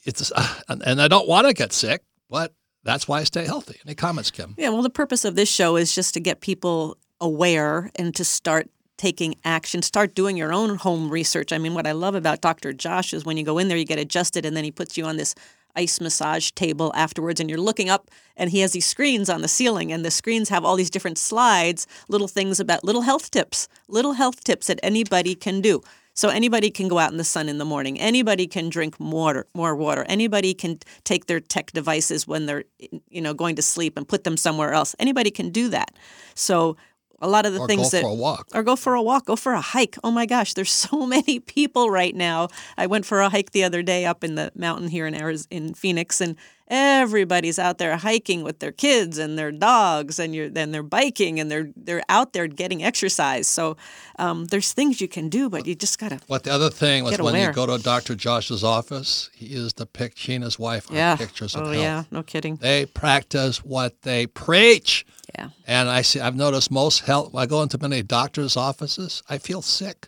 [0.06, 0.32] it's
[0.70, 3.80] and I don't want to get sick, but that's why I stay healthy.
[3.86, 4.54] Any comments, Kim?
[4.58, 8.24] Yeah, well, the purpose of this show is just to get people aware and to
[8.24, 11.52] start taking action, start doing your own home research.
[11.52, 12.74] I mean, what I love about Dr.
[12.74, 15.06] Josh is when you go in there, you get adjusted, and then he puts you
[15.06, 15.36] on this
[15.76, 19.48] ice massage table afterwards, and you're looking up, and he has these screens on the
[19.48, 23.68] ceiling, and the screens have all these different slides, little things about little health tips,
[23.88, 25.82] little health tips that anybody can do.
[26.18, 28.00] So anybody can go out in the sun in the morning.
[28.00, 30.06] Anybody can drink more more water.
[30.08, 32.64] Anybody can take their tech devices when they're
[33.10, 34.96] you know going to sleep and put them somewhere else.
[34.98, 35.91] Anybody can do that.
[36.34, 36.78] So
[37.22, 38.47] a lot of the Or things go that for a walk.
[38.53, 39.97] or go for a walk, go for a hike.
[40.03, 42.49] Oh my gosh, there's so many people right now.
[42.78, 45.47] I went for a hike the other day up in the mountain here in Arizona,
[45.51, 46.36] in Phoenix, and
[46.68, 51.39] Everybody's out there hiking with their kids and their dogs, and you're then they're biking
[51.39, 53.47] and they're they're out there getting exercise.
[53.47, 53.78] So
[54.18, 56.20] um, there's things you can do, but you just gotta.
[56.28, 58.16] what the other thing was when you go to Dr.
[58.16, 60.13] Josh's office, he is the pic.
[60.16, 61.16] She and his wife are Yeah.
[61.16, 61.78] pictures of oh health.
[61.78, 62.55] yeah, no kidding.
[62.55, 65.05] They practice what they preach.
[65.38, 65.49] Yeah.
[65.68, 67.36] And I see, I've noticed most health.
[67.36, 70.07] I go into many doctors' offices, I feel sick.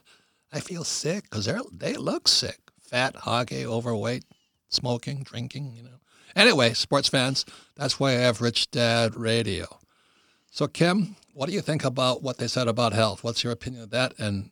[0.52, 4.24] I feel sick because they they look sick, fat, hoggy, overweight,
[4.70, 5.74] smoking, drinking.
[5.76, 5.90] You know.
[6.38, 9.66] Anyway, sports fans, that's why I have Rich Dad Radio.
[10.52, 13.24] So Kim, what do you think about what they said about health?
[13.24, 14.14] What's your opinion of that?
[14.20, 14.52] And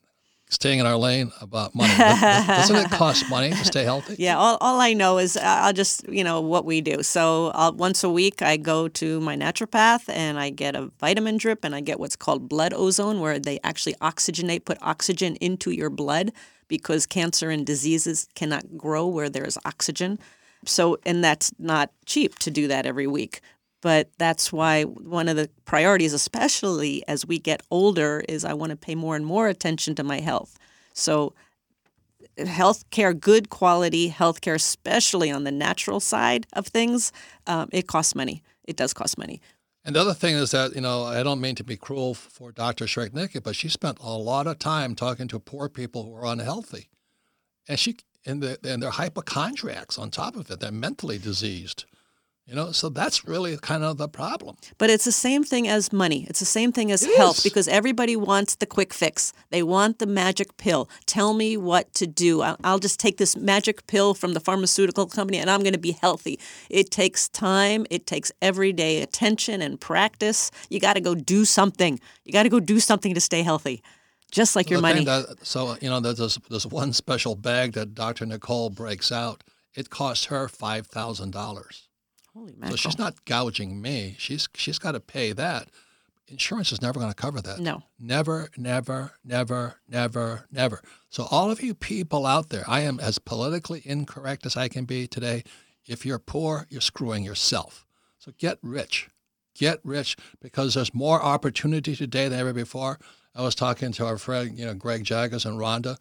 [0.49, 1.93] staying in our lane about money.
[1.95, 4.15] Doesn't it cost money to stay healthy?
[4.25, 7.03] Yeah, all, all I know is I'll just, you know, what we do.
[7.03, 11.37] So I'll, once a week, I go to my naturopath and I get a vitamin
[11.37, 15.71] drip and I get what's called blood ozone, where they actually oxygenate, put oxygen into
[15.71, 16.31] your blood
[16.67, 20.17] because cancer and diseases cannot grow where there's oxygen.
[20.67, 23.41] So, and that's not cheap to do that every week.
[23.81, 28.71] But that's why one of the priorities, especially as we get older, is I want
[28.71, 30.57] to pay more and more attention to my health.
[30.93, 31.35] So,
[32.37, 37.11] healthcare, good quality healthcare, especially on the natural side of things,
[37.47, 38.43] um, it costs money.
[38.63, 39.41] It does cost money.
[39.83, 42.51] And the other thing is that, you know, I don't mean to be cruel for
[42.51, 42.85] Dr.
[42.85, 46.89] Srednicki, but she spent a lot of time talking to poor people who are unhealthy.
[47.67, 50.59] And she and, the, and they're hypochondriacs on top of it.
[50.59, 51.85] They're mentally diseased.
[52.47, 54.55] You know, so that's really kind of the problem.
[54.77, 56.27] But it's the same thing as money.
[56.29, 57.43] It's the same thing as It health is.
[57.43, 59.33] because everybody wants the quick fix.
[59.49, 60.87] They want the magic pill.
[61.07, 62.41] Tell me what to do.
[62.43, 65.79] I'll, I'll just take this magic pill from the pharmaceutical company and I'm going to
[65.79, 66.39] be healthy.
[66.69, 70.51] It takes time, it takes everyday attention and practice.
[70.69, 71.99] You got to go do something.
[72.25, 73.81] You got to go do something to stay healthy,
[74.35, 75.05] just like your money.
[75.05, 78.25] That, so, you know, there's this, this one special bag that Dr.
[78.25, 79.43] Nicole breaks out.
[79.73, 81.81] It costs her $5,000.
[82.33, 82.71] Holy man.
[82.71, 84.15] So she's not gouging me.
[84.17, 85.69] She's she's got to pay that.
[86.27, 87.59] Insurance is never going to cover that.
[87.59, 87.83] No.
[87.97, 90.81] Never, never, never, never, never.
[91.09, 94.83] So all of you people out there, I am as politically incorrect as I can
[94.83, 95.43] be today.
[95.87, 97.85] If you're poor, you're screwing yourself.
[98.17, 99.07] So get rich.
[99.55, 102.99] Get rich because there's more opportunity today than ever before.
[103.35, 105.97] I was talking to our friend, you know, Greg Jaggers and Rhonda.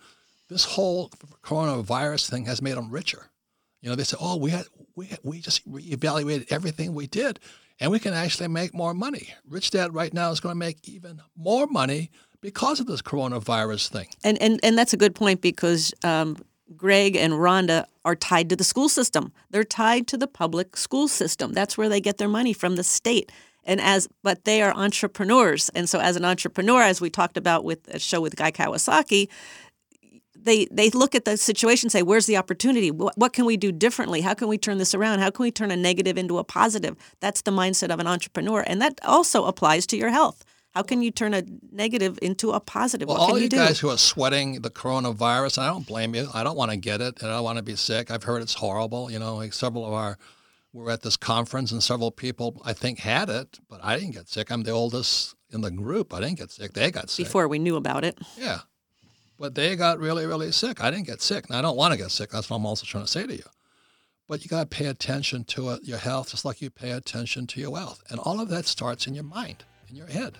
[0.48, 1.10] This whole
[1.42, 3.30] coronavirus thing has made them richer.
[3.80, 7.40] You know, they said, "Oh, we had we we just reevaluated everything we did,
[7.80, 10.88] and we can actually make more money." Rich Dad right now is going to make
[10.88, 12.10] even more money
[12.40, 14.08] because of this coronavirus thing.
[14.22, 16.36] And and and that's a good point because um,
[16.76, 19.32] Greg and Rhonda are tied to the school system.
[19.50, 21.52] They're tied to the public school system.
[21.52, 23.32] That's where they get their money from the state.
[23.64, 27.64] And as but they are entrepreneurs, and so as an entrepreneur, as we talked about
[27.64, 29.28] with a show with Guy Kawasaki,
[30.44, 32.90] they they look at the situation, and say, "Where's the opportunity?
[32.90, 34.20] What, what can we do differently?
[34.20, 35.20] How can we turn this around?
[35.20, 38.62] How can we turn a negative into a positive?" That's the mindset of an entrepreneur,
[38.66, 40.44] and that also applies to your health.
[40.74, 43.08] How can you turn a negative into a positive?
[43.08, 43.56] Well, what can all you, you do?
[43.56, 46.28] guys who are sweating the coronavirus, I don't blame you.
[46.34, 48.10] I don't want to get it, and I don't want to be sick.
[48.10, 49.10] I've heard it's horrible.
[49.10, 50.18] You know, like several of our
[50.82, 54.28] were at this conference, and several people I think had it, but I didn't get
[54.28, 54.50] sick.
[54.50, 56.12] I'm the oldest in the group.
[56.12, 56.72] I didn't get sick.
[56.72, 57.24] They got sick.
[57.26, 58.18] before we knew about it.
[58.36, 58.60] Yeah.
[59.38, 60.82] But they got really, really sick.
[60.82, 61.46] I didn't get sick.
[61.48, 62.30] And I don't want to get sick.
[62.30, 63.44] That's what I'm also trying to say to you.
[64.28, 67.46] But you got to pay attention to it, your health, just like you pay attention
[67.48, 68.02] to your wealth.
[68.10, 70.38] And all of that starts in your mind, in your head.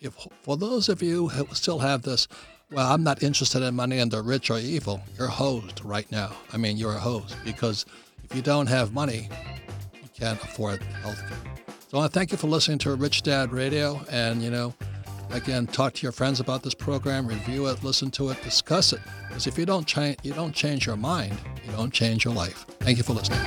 [0.00, 2.26] If For those of you who still have this,
[2.72, 6.32] well, I'm not interested in money and they're rich or evil, you're hosed right now.
[6.52, 7.86] I mean, you're a hosed because
[8.32, 9.28] if you don't have money,
[9.92, 11.36] you can't afford health care.
[11.66, 14.00] So I want to thank you for listening to Rich Dad Radio.
[14.10, 14.72] And, you know,
[15.32, 19.00] again, talk to your friends about this program, review it, listen to it, discuss it.
[19.28, 22.64] Because if you don't change, you don't change your mind, you don't change your life.
[22.80, 23.38] Thank you for listening.